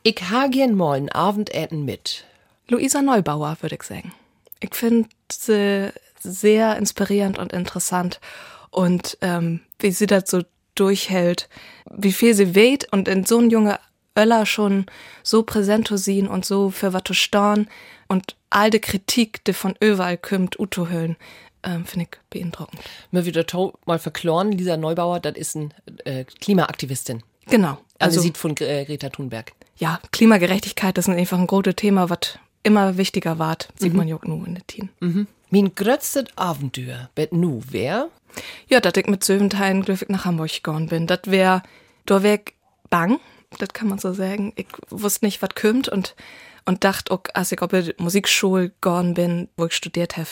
Ich 0.03 0.21
ha 0.31 0.47
gern 0.47 0.75
mal 0.75 0.97
ein 0.97 1.11
Abendessen 1.11 1.85
mit. 1.85 2.25
Luisa 2.69 3.03
Neubauer, 3.03 3.57
würde 3.61 3.77
ich 3.77 3.83
sagen. 3.83 4.13
Ich 4.61 4.75
finde 4.75 5.09
sie 5.31 5.93
sehr 6.21 6.77
inspirierend 6.77 7.39
und 7.39 7.53
interessant. 7.53 8.21
Und 8.71 9.19
ähm, 9.23 9.61
wie 9.81 9.91
sie 9.91 10.07
das 10.07 10.31
so 10.31 10.43
durchhält, 10.77 11.49
wie 11.91 12.13
viel 12.13 12.35
sie 12.35 12.55
weht 12.55 12.93
und 12.93 13.09
in 13.09 13.25
so 13.25 13.39
ein 13.39 13.51
junge 13.51 13.79
Öller 14.19 14.47
schon 14.47 14.87
so 15.23 15.43
präsent 15.43 15.89
zu 15.89 15.97
sehen 15.97 16.29
und 16.29 16.45
so 16.45 16.71
für 16.71 16.93
was 16.93 17.05
zu 17.05 17.15
staunen 17.15 17.69
und 18.09 18.37
all 18.51 18.71
die 18.71 18.81
Kritik, 18.81 19.45
die 19.45 19.53
von 19.53 19.75
überall 19.81 20.19
kommt, 20.19 20.59
Uto 20.59 20.89
hören, 20.89 21.17
ähm, 21.63 21.85
finde 21.85 22.07
ich 22.11 22.19
beeindruckend. 22.31 22.81
Mir 23.11 23.25
wieder 23.25 23.45
mal 23.87 23.99
verkloren, 23.99 24.53
Lisa 24.53 24.77
Neubauer, 24.77 25.21
das 25.21 25.37
ist 25.37 25.57
eine 25.57 25.69
äh, 26.05 26.25
Klimaaktivistin. 26.25 27.23
Genau. 27.47 27.79
Also, 27.99 28.17
also 28.17 28.21
sieht 28.21 28.39
von 28.39 28.57
äh, 28.59 28.85
Greta 28.85 29.11
Thunberg. 29.11 29.53
Ja, 29.77 30.01
Klimagerechtigkeit 30.11 30.99
ist 30.99 31.09
einfach 31.09 31.39
ein 31.39 31.47
großes 31.47 31.77
Thema, 31.77 32.11
was 32.11 32.39
immer 32.63 32.97
wichtiger 32.97 33.39
wird, 33.39 33.69
sieht 33.77 33.93
mhm. 33.93 33.99
man 33.99 34.09
ja 34.09 34.17
auch 34.17 34.25
nur 34.25 34.47
in 34.47 34.55
den 34.55 34.67
Team. 34.67 34.89
Mhm. 35.01 35.27
Mein 35.51 35.75
größtes 35.75 36.25
Abenteuer, 36.37 37.11
bet 37.15 37.33
nu, 37.33 37.63
wer? 37.71 38.09
Ja, 38.69 38.81
dat 38.81 38.97
ich 38.97 39.07
mit 39.07 39.25
Söventeilen 39.25 39.83
glücklich 39.83 40.09
nach 40.09 40.25
Hamburg 40.25 40.53
gegangen 40.53 40.89
bin. 40.89 41.07
Dat 41.07 41.31
wär, 41.31 41.63
da 42.07 42.23
wär 42.23 42.41
bang, 42.89 43.19
das 43.59 43.71
kann 43.71 43.89
man 43.89 43.99
so 43.99 44.13
sagen. 44.13 44.53
Ich 44.57 44.69
wusste 44.89 45.25
nicht, 45.25 45.43
was 45.43 45.55
kommt 45.55 45.89
und, 45.89 46.15
und 46.65 46.85
dachte 46.85 47.13
auch, 47.13 47.23
als 47.35 47.53
ich 47.53 47.61
auf 47.63 47.71
die 47.71 47.95
Musikschule 47.99 48.71
gegangen 48.71 49.15
bin, 49.15 49.49
wo 49.57 49.67
ich 49.67 49.73
studiert 49.73 50.17
habe, 50.17 50.29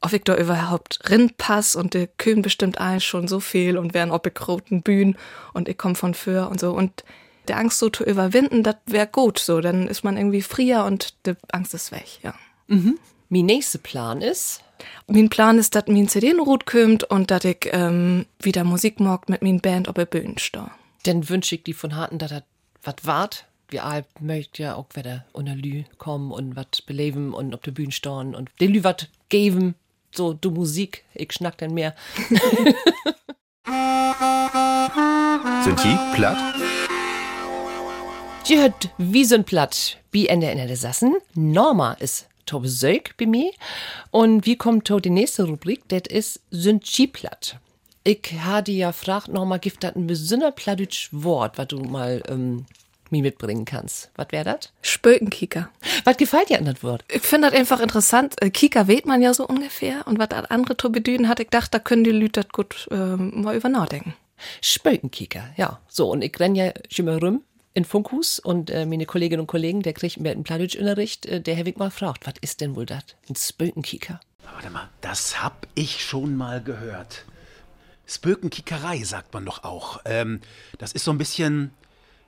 ob 0.00 0.12
ich 0.12 0.24
da 0.24 0.36
überhaupt 0.36 1.00
pass 1.38 1.74
und 1.74 1.94
die 1.94 2.08
kühlen 2.18 2.42
bestimmt 2.42 2.78
ein 2.78 3.00
schon 3.00 3.28
so 3.28 3.40
viel 3.40 3.78
und 3.78 3.94
wären 3.94 4.10
ob 4.10 4.26
ich 4.26 4.48
roten 4.48 4.82
Bühnen 4.82 5.16
und 5.52 5.68
ich 5.68 5.78
komme 5.78 5.94
von 5.94 6.14
für 6.14 6.48
und 6.48 6.60
so 6.60 6.72
und 6.72 7.04
der 7.48 7.58
Angst 7.58 7.78
so 7.78 7.88
zu 7.88 8.04
überwinden, 8.04 8.62
das 8.62 8.76
wäre 8.86 9.06
gut 9.06 9.38
so, 9.38 9.60
dann 9.60 9.86
ist 9.86 10.04
man 10.04 10.16
irgendwie 10.16 10.42
frier 10.42 10.84
und 10.84 11.14
die 11.26 11.34
Angst 11.52 11.74
ist 11.74 11.92
weg, 11.92 12.18
ja. 12.22 12.34
Mhm. 12.66 12.98
Mein 13.28 13.46
nächster 13.46 13.78
Plan 13.78 14.20
ist? 14.20 14.62
Mein 15.06 15.30
Plan 15.30 15.58
ist, 15.58 15.74
dass 15.74 15.84
mein 15.86 16.08
CD 16.08 16.30
in 16.30 16.40
Rot 16.40 16.66
kommt 16.66 17.04
und 17.04 17.30
dass 17.30 17.44
ich 17.44 17.68
ähm, 17.72 18.26
wieder 18.40 18.64
Musik 18.64 19.00
mag 19.00 19.28
mit 19.28 19.42
mein 19.42 19.60
Band 19.60 19.88
auf 19.88 19.94
der 19.94 20.06
Bühne 20.06 20.38
stehe. 20.38 20.70
Dann 21.06 21.28
wünsche 21.28 21.54
ich 21.54 21.62
die 21.62 21.72
von 21.72 21.94
Harten, 21.94 22.18
dass 22.18 22.30
das 22.30 22.42
was 22.82 22.96
wart. 23.04 23.44
Wir 23.68 23.84
alle 23.84 24.04
möchten 24.18 24.62
ja 24.62 24.74
auch 24.74 24.86
wieder 24.94 25.24
unter 25.32 25.54
Lü 25.54 25.84
kommen 25.98 26.32
und 26.32 26.56
was 26.56 26.82
beleben 26.84 27.32
und 27.32 27.54
auf 27.54 27.60
der 27.60 27.70
Bühne 27.70 27.92
stehen 27.92 28.34
und 28.34 28.50
den 28.60 28.72
Lü 28.72 28.82
was 28.82 29.06
geben. 29.28 29.76
So, 30.12 30.32
du 30.32 30.50
Musik, 30.50 31.04
ich 31.14 31.32
schnack 31.32 31.58
denn 31.58 31.74
mehr. 31.74 31.94
Sind 35.62 35.84
die 35.84 35.96
platt? 36.14 36.38
Die 38.48 38.58
hört 38.58 38.90
wie 38.98 39.32
ein 39.32 39.44
Platt, 39.44 39.98
wie 40.10 40.26
Ende 40.26 40.50
in 40.50 40.58
der 40.58 40.76
Sassen. 40.76 41.16
Norma 41.34 41.92
ist 41.94 42.28
to 42.46 42.58
Besög 42.58 43.16
bei 43.16 43.26
mir. 43.26 43.52
Und 44.10 44.44
wie 44.44 44.56
kommt 44.56 44.86
to 44.86 44.98
die 44.98 45.10
nächste 45.10 45.44
Rubrik? 45.44 45.82
Das 45.88 46.02
ist 46.08 46.40
sind 46.50 46.98
die 46.98 47.06
platt. 47.06 47.60
Ich 48.06 48.34
hatte 48.38 48.70
ja 48.70 48.92
gefragt, 48.92 49.26
Norma, 49.26 49.56
gibt 49.56 49.82
das 49.82 49.96
ein 49.96 50.06
besonder 50.06 50.52
plattdeutsch 50.52 51.08
Wort, 51.10 51.58
was 51.58 51.66
du 51.66 51.80
mal 51.80 52.22
ähm, 52.28 52.64
mir 53.10 53.22
mitbringen 53.22 53.64
kannst. 53.64 54.12
Was 54.14 54.28
wäre 54.30 54.44
das? 54.44 54.72
Spökenkicker. 54.80 55.70
Was 56.04 56.16
gefällt 56.16 56.48
dir 56.48 56.58
an 56.58 56.66
das 56.66 56.84
Wort? 56.84 57.04
Ich 57.08 57.22
finde 57.22 57.50
das 57.50 57.58
einfach 57.58 57.80
interessant. 57.80 58.40
Äh, 58.40 58.50
Kika 58.50 58.86
weht 58.86 59.06
man 59.06 59.22
ja 59.22 59.34
so 59.34 59.44
ungefähr. 59.44 60.06
Und 60.06 60.20
was 60.20 60.30
andere 60.30 60.76
to 60.76 60.90
bedüden 60.90 61.28
hat, 61.28 61.40
ich 61.40 61.48
dachte, 61.48 61.72
da 61.72 61.78
können 61.80 62.04
die 62.04 62.12
Leute 62.12 62.42
das 62.42 62.48
gut 62.50 62.86
ähm, 62.92 63.42
mal 63.42 63.56
über 63.56 63.68
nachdenken. 63.68 64.14
Spökenkicker, 64.60 65.42
ja. 65.56 65.80
So, 65.88 66.08
und 66.08 66.22
ich 66.22 66.38
renn 66.38 66.54
ja 66.54 66.72
schon 66.88 67.06
mal 67.06 67.18
rum 67.18 67.42
in 67.74 67.84
Funkhus 67.84 68.38
und 68.38 68.70
äh, 68.70 68.86
meine 68.86 69.06
Kolleginnen 69.06 69.40
und 69.40 69.48
Kollegen, 69.48 69.82
der 69.82 69.94
kriegt 69.94 70.20
mir 70.20 70.30
einen 70.30 70.44
Plattdeutsch-Unterricht, 70.44 71.26
äh, 71.26 71.40
der 71.40 71.56
Herr 71.56 71.66
Wick 71.66 71.76
mal 71.76 71.90
fragt, 71.90 72.24
was 72.24 72.34
ist 72.40 72.60
denn 72.60 72.76
wohl 72.76 72.86
das? 72.86 73.02
Ein 73.28 73.34
Spökenkicker. 73.34 74.20
Warte 74.54 74.70
mal, 74.70 74.88
das 75.00 75.42
hab 75.42 75.66
ich 75.74 76.04
schon 76.04 76.36
mal 76.36 76.62
gehört. 76.62 77.24
Spökenkickerei 78.06 79.02
sagt 79.02 79.34
man 79.34 79.44
doch 79.44 79.64
auch. 79.64 80.00
Ähm, 80.04 80.40
das 80.78 80.92
ist 80.92 81.04
so 81.04 81.10
ein 81.10 81.18
bisschen, 81.18 81.72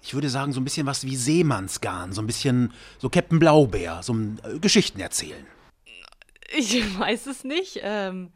ich 0.02 0.14
würde 0.14 0.28
sagen, 0.28 0.52
so 0.52 0.60
ein 0.60 0.64
bisschen 0.64 0.86
was 0.86 1.04
wie 1.04 1.16
Seemannsgarn, 1.16 2.12
so 2.12 2.20
ein 2.20 2.26
bisschen 2.26 2.72
so 2.98 3.08
Captain 3.08 3.38
Blaubeer, 3.38 4.02
so 4.02 4.14
ein 4.14 4.40
äh, 4.44 4.58
Geschichten 4.58 5.00
erzählen. 5.00 5.46
Ich 6.56 6.74
weiß 6.98 7.26
es 7.26 7.44
nicht. 7.44 7.80
Ähm, 7.82 8.32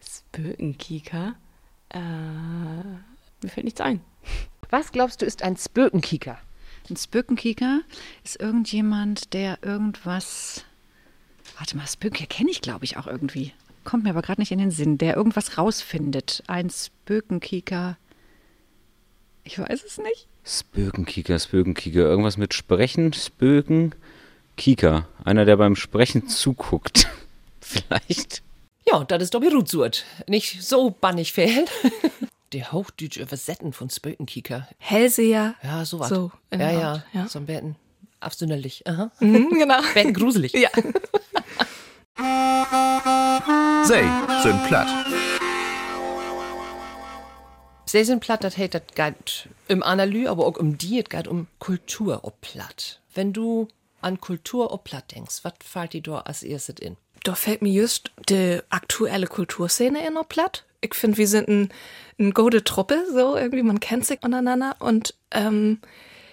Spökenkieker? 0.00 1.34
Äh, 1.88 1.98
mir 2.00 3.48
fällt 3.48 3.64
nichts 3.64 3.80
ein. 3.80 4.00
Was 4.70 4.92
glaubst 4.92 5.22
du 5.22 5.26
ist 5.26 5.42
ein 5.42 5.56
Spökenkieker? 5.56 6.38
Ein 6.90 6.96
Spökenkieker 6.96 7.80
ist 8.24 8.40
irgendjemand, 8.40 9.32
der 9.32 9.58
irgendwas. 9.62 10.64
Warte 11.56 11.76
mal, 11.76 11.86
Spökenkieker 11.86 12.34
kenne 12.34 12.50
ich, 12.50 12.60
glaube 12.60 12.84
ich, 12.84 12.96
auch 12.98 13.06
irgendwie. 13.06 13.52
Kommt 13.84 14.04
mir 14.04 14.10
aber 14.10 14.22
gerade 14.22 14.40
nicht 14.40 14.50
in 14.50 14.58
den 14.58 14.70
Sinn. 14.70 14.98
Der 14.98 15.16
irgendwas 15.16 15.58
rausfindet. 15.58 16.42
Ein 16.46 16.70
Spökenkieker. 16.70 17.96
Ich 19.44 19.58
weiß 19.58 19.84
es 19.84 19.98
nicht. 19.98 20.26
Spökenkieker, 20.44 21.38
Spökenkieker. 21.38 22.00
Irgendwas 22.00 22.36
mit 22.36 22.54
Sprechen, 22.54 23.12
Spöken, 23.12 23.94
Kieker. 24.56 25.06
Einer, 25.24 25.44
der 25.44 25.56
beim 25.56 25.76
Sprechen 25.76 26.28
zuguckt. 26.28 27.08
Vielleicht. 27.60 28.42
Ja, 28.86 29.04
das 29.04 29.22
ist 29.24 29.34
doch 29.34 29.42
Rutsurt. 29.42 30.04
Nicht 30.26 30.62
so 30.62 30.90
bannig 30.90 31.32
fehlen. 31.32 31.66
Der 32.52 32.70
Hochdeutsche 32.70 33.20
Übersetten 33.20 33.72
von 33.72 33.90
Spökenkieker. 33.90 34.68
Hellseher. 34.78 35.56
Ja, 35.64 35.84
so 35.84 35.98
was. 35.98 36.08
So, 36.08 36.30
ja, 36.52 36.58
der 36.58 36.72
ja, 36.72 37.04
ja. 37.12 37.28
So 37.28 37.40
ein 37.40 37.46
Betten. 37.46 37.74
Absonderlich. 38.20 38.86
Aha. 38.86 39.10
Mhm, 39.18 39.50
genau. 39.50 39.80
Betten 39.94 40.14
gruselig. 40.14 40.52
Ja. 40.52 40.68
Sei 42.16 44.08
sind 44.42 44.64
platt. 44.66 44.88
Sie 47.86 48.04
sind 48.04 48.20
platt, 48.20 48.44
das 48.44 48.56
heißt, 48.56 48.74
das 48.74 48.82
geht 48.94 49.48
im 49.68 49.82
Analy, 49.82 50.26
aber 50.26 50.46
auch 50.46 50.56
um 50.56 50.78
die, 50.78 51.00
es 51.00 51.08
geht 51.08 51.28
um 51.28 51.46
Kultur 51.58 52.20
ob 52.22 52.40
platt. 52.40 53.00
Wenn 53.14 53.32
du 53.32 53.68
an 54.00 54.20
Kultur 54.20 54.72
ob 54.72 54.84
platt 54.84 55.14
denkst, 55.14 55.40
was 55.42 55.54
fällt 55.64 55.92
dir 55.92 56.02
da 56.02 56.18
als 56.20 56.42
erstes 56.42 56.76
in? 56.80 56.96
Da 57.22 57.34
fällt 57.34 57.62
mir 57.62 57.72
just 57.72 58.10
die 58.28 58.60
aktuelle 58.70 59.26
Kulturszene 59.26 60.06
in 60.06 60.14
noch 60.14 60.28
platt. 60.28 60.64
Ich 60.80 60.94
finde, 60.94 61.18
wir 61.18 61.28
sind 61.28 61.48
ein, 61.48 61.68
ein 62.18 62.32
gute 62.32 62.62
Truppe, 62.64 63.06
so 63.10 63.36
irgendwie, 63.36 63.62
man 63.62 63.80
kennt 63.80 64.04
sich 64.06 64.22
untereinander 64.22 64.76
und 64.80 65.14
ähm, 65.30 65.80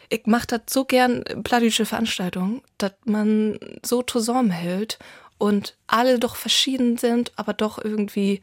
ich 0.10 0.26
mache 0.26 0.48
das 0.48 0.62
so 0.70 0.84
gern 0.84 1.24
plattdeutsche 1.44 1.86
Veranstaltungen, 1.86 2.62
dass 2.78 2.92
man 3.06 3.58
so 3.84 4.02
zusammenhält 4.02 5.00
und 5.42 5.76
alle 5.88 6.20
doch 6.20 6.36
verschieden 6.36 6.98
sind, 6.98 7.32
aber 7.36 7.54
doch 7.54 7.84
irgendwie 7.84 8.42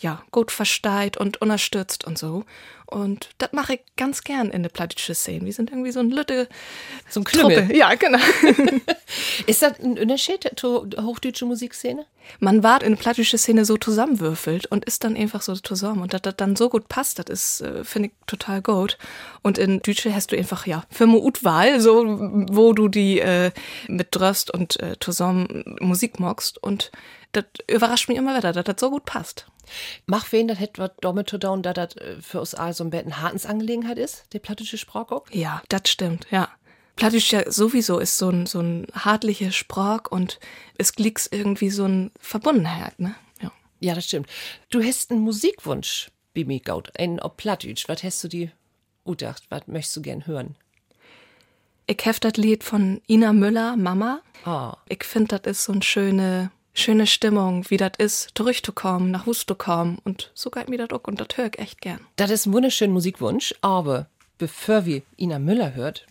ja 0.00 0.22
gut 0.30 0.50
versteht 0.50 1.16
und 1.16 1.40
unterstützt 1.40 2.04
und 2.04 2.18
so. 2.18 2.44
Und 2.86 3.30
das 3.38 3.52
mache 3.52 3.74
ich 3.74 3.80
ganz 3.96 4.24
gern 4.24 4.50
in 4.50 4.62
der 4.62 4.70
plattdeutsche 4.70 5.14
Szene. 5.14 5.46
Wir 5.46 5.52
sind 5.52 5.70
irgendwie 5.70 5.92
so 5.92 6.00
ein 6.00 6.10
Lütte, 6.10 6.48
So 7.08 7.20
ein. 7.20 7.24
Truppe. 7.24 7.68
Ja, 7.72 7.94
genau. 7.94 8.18
Ist 9.46 9.62
das 9.62 9.78
ein 9.78 9.98
Unterschied 9.98 10.50
zur 10.56 10.88
hochdeutsche 10.98 11.46
Musikszene? 11.46 12.06
man 12.38 12.62
wart 12.62 12.82
in 12.82 12.92
der 12.92 13.00
plattdeutsche 13.00 13.38
Szene 13.38 13.64
so 13.64 13.76
zusammenwürfelt 13.76 14.66
und 14.66 14.84
ist 14.84 15.04
dann 15.04 15.16
einfach 15.16 15.42
so 15.42 15.54
zusammen. 15.54 16.02
Und 16.02 16.14
dass 16.14 16.22
das 16.22 16.36
dann 16.36 16.56
so 16.56 16.68
gut 16.68 16.88
passt, 16.88 17.18
das 17.18 17.26
ist, 17.26 17.60
äh, 17.62 17.84
finde 17.84 18.08
ich, 18.08 18.14
total 18.26 18.62
gut. 18.62 18.98
Und 19.42 19.58
in 19.58 19.80
Deutsche 19.80 20.14
hast 20.14 20.32
du 20.32 20.36
einfach, 20.36 20.66
ja, 20.66 20.84
für 20.90 21.06
Wahl, 21.06 21.80
so, 21.80 22.04
wo 22.50 22.72
du 22.72 22.88
die 22.88 23.20
äh, 23.20 23.50
mit 23.88 24.08
dröst 24.10 24.52
und 24.52 24.80
äh, 24.80 24.96
zusammen 25.00 25.76
Musik 25.80 26.20
magst. 26.20 26.62
Und 26.62 26.92
das 27.32 27.44
überrascht 27.68 28.08
mich 28.08 28.18
immer 28.18 28.36
wieder, 28.36 28.52
dass 28.52 28.64
das 28.64 28.76
so 28.78 28.90
gut 28.90 29.04
passt. 29.04 29.46
Mach 30.06 30.30
wen, 30.32 30.48
das 30.48 30.58
was 30.76 30.90
damit 31.00 31.28
zu 31.30 31.38
tun, 31.38 31.62
dass 31.62 31.74
das 31.74 31.96
äh, 31.96 32.20
für 32.20 32.40
uns 32.40 32.54
all 32.54 32.72
so 32.72 32.84
ein 32.84 32.90
bisschen 32.90 33.20
Hartensangelegenheit 33.20 33.98
ist, 33.98 34.32
der 34.32 34.38
plattische 34.40 34.78
Sprach 34.78 35.10
auch? 35.10 35.24
Ja, 35.30 35.62
das 35.68 35.82
stimmt, 35.86 36.26
ja. 36.30 36.48
Plattisch 36.96 37.32
ja 37.32 37.50
sowieso 37.50 37.98
ist 37.98 38.18
so 38.18 38.28
ein, 38.28 38.46
so 38.46 38.60
ein 38.60 38.86
hartlicher 38.92 39.52
Sprach 39.52 40.02
und 40.10 40.38
es 40.76 40.92
glickst 40.92 41.32
irgendwie 41.32 41.70
so 41.70 41.84
ein 41.86 42.10
Verbundenheit, 42.20 42.98
ne? 43.00 43.14
Ja. 43.40 43.52
Ja, 43.80 43.94
das 43.94 44.04
stimmt. 44.04 44.28
Du 44.68 44.82
hast 44.82 45.10
einen 45.10 45.20
Musikwunsch, 45.20 46.10
Bimi 46.34 46.58
Gaut, 46.58 46.98
einen 46.98 47.18
ob 47.20 47.38
Plattdeutsch. 47.38 47.88
Was 47.88 48.02
hast 48.02 48.22
du 48.24 48.28
dir 48.28 48.52
gedacht? 49.06 49.44
Was 49.48 49.66
möchtest 49.66 49.96
du 49.96 50.02
gern 50.02 50.26
hören? 50.26 50.56
Ich 51.86 52.04
hef 52.04 52.20
das 52.20 52.34
Lied 52.34 52.62
von 52.62 53.00
Ina 53.08 53.32
Müller, 53.32 53.76
Mama. 53.76 54.20
Ah, 54.44 54.76
Ich 54.88 55.02
finde, 55.04 55.38
das 55.38 55.50
ist 55.58 55.64
so 55.64 55.72
eine 55.72 55.82
schöne, 55.82 56.50
schöne 56.74 57.06
Stimmung, 57.06 57.68
wie 57.68 57.76
das 57.76 57.92
ist, 57.98 58.30
zurückzukommen, 58.34 59.10
nach 59.10 59.26
Hause 59.26 59.46
zu 59.46 59.54
kommen. 59.54 59.98
Und 60.04 60.30
so 60.34 60.50
geht 60.50 60.68
mir 60.68 60.78
das 60.78 60.90
auch 60.90 61.04
und 61.04 61.20
das 61.20 61.28
höre 61.36 61.46
ich 61.46 61.58
echt 61.58 61.80
gern. 61.80 62.00
das 62.16 62.30
ist 62.30 62.46
ein 62.46 62.52
wunderschöner 62.52 62.92
Musikwunsch, 62.92 63.54
aber 63.60 64.06
bevor 64.38 64.86
wir 64.86 65.02
Ina 65.18 65.38
Müller 65.38 65.74
hört, 65.74 66.06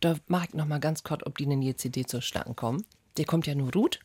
da 0.00 0.16
mag 0.26 0.48
ich 0.48 0.54
noch 0.54 0.66
mal 0.66 0.80
ganz 0.80 1.02
kurz, 1.02 1.22
ob 1.24 1.38
die 1.38 1.44
in 1.44 1.60
die 1.60 1.76
CD 1.76 2.04
zu 2.04 2.20
starten 2.20 2.56
kommen. 2.56 2.84
Der 3.16 3.24
kommt 3.24 3.46
ja 3.46 3.54
nur 3.54 3.72
Ruth. 3.72 4.00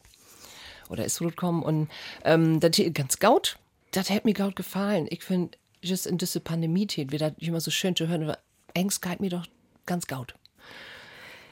Oder 0.89 1.05
ist 1.05 1.21
Ruth 1.21 1.35
kommen 1.35 1.61
und 1.61 1.89
ähm, 2.23 2.59
das 2.59 2.75
hier 2.75 2.89
ganz 2.91 3.19
gaut. 3.19 3.57
Das 3.91 4.09
hätte 4.09 4.27
mir 4.27 4.33
gaut 4.33 4.55
gefallen. 4.55 5.07
Ich 5.09 5.23
finde, 5.23 5.57
just 5.81 6.07
in 6.07 6.17
diese 6.17 6.39
Pandemie 6.39 6.87
wie 6.95 7.17
das 7.17 7.33
immer 7.37 7.61
so 7.61 7.71
schön 7.71 7.95
zu 7.95 8.07
hören, 8.07 8.23
aber 8.23 8.39
Angst 8.75 9.01
geht 9.01 9.19
mir 9.19 9.29
doch 9.29 9.45
ganz 9.85 10.07
gaut. 10.07 10.35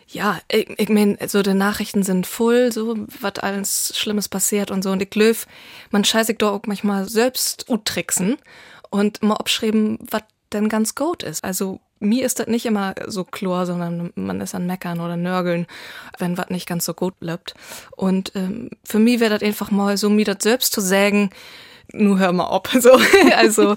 Ja, 0.10 0.40
ich, 0.50 0.70
ich 0.78 0.90
mein, 0.90 1.18
so 1.28 1.42
die 1.42 1.54
Nachrichten 1.54 2.04
sind 2.04 2.26
voll, 2.26 2.72
so 2.72 2.96
was 3.20 3.40
alles 3.40 3.94
Schlimmes 3.98 4.30
passiert 4.30 4.72
und 4.72 4.84
so. 4.84 4.92
Und 4.92 5.02
ich 5.02 5.14
löw, 5.16 5.46
man 5.92 6.06
scheiß 6.06 6.28
sich 6.28 6.38
doch 6.38 6.54
auch 6.54 6.62
manchmal 6.66 7.10
selbst 7.10 7.70
utricksen 7.70 8.38
und 8.90 9.22
mal 9.22 9.36
abschreiben, 9.36 10.00
was 10.10 10.24
denn 10.54 10.70
ganz 10.70 10.96
gut 10.96 11.24
ist. 11.24 11.44
Also 11.44 11.82
mir 12.00 12.26
ist 12.26 12.40
das 12.40 12.48
nicht 12.48 12.66
immer 12.66 12.96
so 13.08 13.24
klar, 13.24 13.66
sondern 13.66 14.12
man 14.16 14.40
ist 14.40 14.56
an 14.56 14.68
Meckern 14.68 15.02
oder 15.02 15.18
Nörgeln, 15.18 15.68
wenn 16.20 16.38
was 16.38 16.50
nicht 16.50 16.68
ganz 16.68 16.86
so 16.86 16.94
gut 16.94 17.20
bleibt. 17.20 17.54
Und 17.96 18.32
ähm, 18.36 18.70
für 18.86 19.00
mich 19.00 19.20
wäre 19.20 19.38
das 19.38 19.48
einfach 19.48 19.72
mal 19.72 19.98
so, 19.98 20.10
mir 20.10 20.26
das 20.26 20.38
selbst 20.42 20.74
zu 20.74 20.80
sagen, 20.80 21.32
nur 21.94 22.20
hör 22.20 22.32
mal 22.32 22.48
ab. 22.48 22.70
So. 22.80 23.00
Also 23.36 23.76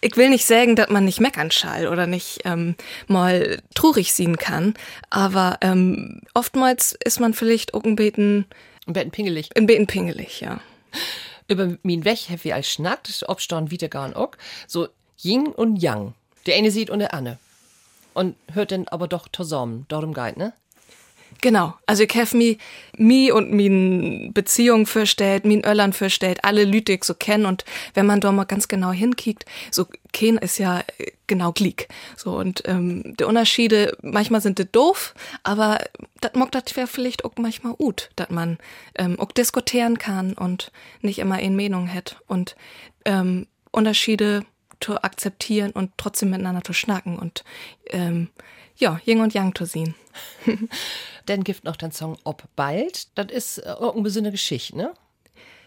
ich 0.00 0.16
will 0.16 0.28
nicht 0.28 0.44
sagen, 0.46 0.76
dass 0.76 0.90
man 0.90 1.04
nicht 1.04 1.20
meckern 1.20 1.50
schall 1.50 1.88
oder 1.88 2.06
nicht 2.06 2.40
ähm, 2.44 2.74
mal 3.06 3.62
trurig 3.74 4.12
sehen 4.12 4.36
kann, 4.36 4.74
aber 5.10 5.58
ähm, 5.60 6.20
oftmals 6.34 6.96
ist 7.04 7.20
man 7.20 7.32
vielleicht 7.34 7.74
auch 7.74 7.84
ein 7.84 7.96
beten, 7.96 8.46
Ein 8.86 8.92
bisschen 8.92 9.10
pingelig. 9.10 9.50
ein 9.56 9.66
beten 9.66 9.86
pingelig, 9.86 10.40
ja. 10.40 10.60
über 11.48 11.76
min 11.82 12.04
Weg 12.04 12.28
wir 12.42 12.54
als 12.54 12.68
schnackt, 12.68 13.24
obstaun 13.28 13.70
wieder 13.70 13.88
gar 13.88 14.14
auch, 14.16 14.32
so 14.66 14.88
Yin 15.22 15.46
und 15.46 15.76
Yang. 15.76 16.14
Der 16.46 16.56
eine 16.56 16.70
sieht 16.70 16.90
und 16.90 16.98
der 16.98 17.14
andere. 17.14 17.38
und 18.12 18.36
hört 18.52 18.72
dann 18.72 18.88
aber 18.88 19.08
doch 19.08 19.28
zusammen. 19.28 19.86
Darum 19.88 20.14
geht, 20.14 20.36
ne? 20.36 20.52
Genau. 21.40 21.74
Also 21.86 22.04
ich 22.04 22.14
habe 22.14 22.36
mi, 22.36 22.58
mi 22.96 23.30
und 23.30 23.52
min 23.52 24.32
Beziehung 24.32 24.86
vorstellt, 24.86 25.44
min 25.44 25.64
Öllern 25.64 25.92
vorstellt, 25.92 26.42
alle 26.42 26.64
Lütig 26.64 27.04
so 27.04 27.14
kennen 27.14 27.46
und 27.46 27.64
wenn 27.94 28.06
man 28.06 28.20
da 28.20 28.32
mal 28.32 28.44
ganz 28.44 28.68
genau 28.68 28.92
hinkickt, 28.92 29.44
so 29.70 29.86
Ken 30.12 30.38
ist 30.38 30.58
ja 30.58 30.80
äh, 30.98 31.12
genau 31.26 31.52
gliek. 31.52 31.88
So 32.16 32.36
und 32.38 32.62
ähm, 32.66 33.14
die 33.18 33.24
Unterschiede, 33.24 33.96
manchmal 34.02 34.40
sind 34.40 34.58
die 34.58 34.70
doof, 34.70 35.14
aber 35.42 35.78
das 36.20 36.32
mag 36.34 36.52
das 36.52 36.64
vielleicht 36.86 37.24
auch 37.24 37.32
manchmal 37.36 37.74
gut, 37.74 38.10
dass 38.16 38.30
man 38.30 38.58
ähm, 38.96 39.18
auch 39.18 39.32
diskutieren 39.32 39.98
kann 39.98 40.34
und 40.34 40.72
nicht 41.02 41.18
immer 41.18 41.40
in 41.40 41.56
Meinung 41.56 41.92
hat 41.92 42.16
und 42.26 42.56
ähm, 43.04 43.46
Unterschiede 43.70 44.44
zu 44.84 45.02
akzeptieren 45.02 45.70
und 45.70 45.92
trotzdem 45.96 46.30
miteinander 46.30 46.62
zu 46.62 46.74
schnacken 46.74 47.18
und 47.18 47.42
ähm, 47.86 48.28
ja, 48.76 49.00
Ying 49.06 49.20
und 49.20 49.34
Yang 49.34 49.54
zu 49.54 49.64
sehen. 49.66 49.94
Dann 51.26 51.44
gibt 51.44 51.64
noch 51.64 51.76
den 51.76 51.92
Song 51.92 52.18
Ob 52.24 52.44
bald. 52.54 53.08
Das 53.16 53.30
ist 53.30 53.58
irgendwie 53.58 54.10
so 54.10 54.20
eine 54.20 54.30
Geschichte, 54.30 54.76
ne? 54.76 54.92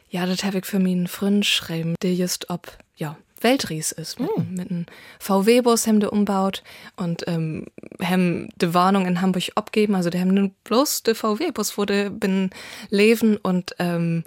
Ja, 0.09 0.25
das 0.25 0.43
habe 0.43 0.59
ich 0.59 0.65
für 0.65 0.79
meinen 0.79 1.07
Freund 1.07 1.41
geschrieben, 1.41 1.95
der 2.01 2.13
just 2.13 2.49
ob, 2.49 2.77
ja, 2.95 3.17
Weltries 3.41 3.91
ist. 3.91 4.19
Mit, 4.19 4.29
mm. 4.37 4.53
mit 4.53 4.71
einem 4.71 4.85
VW-Bus 5.19 5.87
haben 5.87 5.99
die 5.99 6.07
umbaut 6.07 6.63
und 6.95 7.27
ähm, 7.27 7.65
haben 8.01 8.49
die 8.61 8.73
Warnung 8.73 9.05
in 9.05 9.21
Hamburg 9.21 9.49
abgeben. 9.55 9.95
Also 9.95 10.09
die 10.09 10.19
haben 10.19 10.33
nur 10.33 10.51
bloß 10.63 11.03
der 11.03 11.15
VW-Bus 11.15 11.77
wurde 11.77 12.09
bin 12.09 12.51
leben 12.89 13.37
und 13.37 13.75
ähm, 13.79 14.23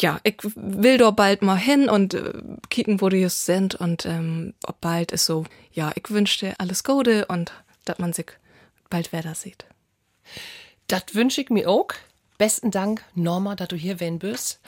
ja, 0.00 0.20
ich 0.24 0.36
will 0.54 0.98
dort 0.98 1.16
bald 1.16 1.42
mal 1.42 1.56
hin 1.56 1.88
und 1.88 2.14
äh, 2.14 2.32
kicken, 2.70 3.00
wo 3.00 3.08
die 3.08 3.18
jetzt 3.18 3.46
sind 3.46 3.74
und 3.74 4.06
ähm, 4.06 4.54
ob 4.66 4.80
bald 4.80 5.12
ist 5.12 5.26
so, 5.26 5.44
ja, 5.72 5.92
ich 5.94 6.10
wünschte 6.10 6.58
alles 6.58 6.84
Gute 6.84 7.26
und 7.26 7.52
dass 7.84 7.98
man 7.98 8.12
sich 8.12 8.26
bald 8.90 9.12
wieder 9.12 9.34
sieht. 9.34 9.64
Das 10.88 11.14
wünsche 11.14 11.40
ich 11.40 11.50
mir 11.50 11.68
auch. 11.68 11.88
Besten 12.38 12.70
Dank, 12.70 13.04
Norma, 13.14 13.54
dass 13.54 13.68
du 13.68 13.76
hier 13.76 14.00
wen 14.00 14.18
bist. 14.18 14.60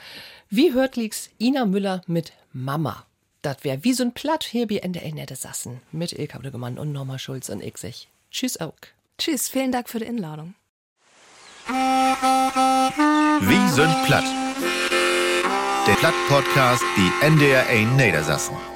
Wie 0.49 0.73
hört 0.73 0.95
liegt's 0.95 1.29
Ina 1.39 1.65
Müller 1.65 2.01
mit 2.07 2.33
Mama? 2.53 3.05
Das 3.41 3.63
wäre 3.63 3.83
wie 3.83 3.93
so 3.93 4.03
ein 4.03 4.13
Platt 4.13 4.43
hier 4.43 4.67
bei 4.67 4.77
NDR 4.77 5.13
Nette 5.13 5.35
Sassen 5.35 5.81
mit 5.91 6.13
Ilka 6.13 6.39
Brüggemann 6.39 6.79
und 6.79 6.91
Norma 6.91 7.19
Schulz 7.19 7.49
und 7.49 7.61
ich 7.61 7.77
sich. 7.77 8.09
Tschüss 8.31 8.59
auch. 8.59 8.73
Tschüss, 9.17 9.49
vielen 9.49 9.71
Dank 9.71 9.89
für 9.89 9.99
die 9.99 10.07
Einladung. 10.07 10.55
Wie 11.67 13.69
sind 13.69 14.05
platt? 14.05 14.44
Der 15.87 15.93
Platt-Podcast, 15.93 16.83
die 16.97 17.11
NDR 17.23 17.67
1 17.67 17.91
Niedersassen. 17.91 18.74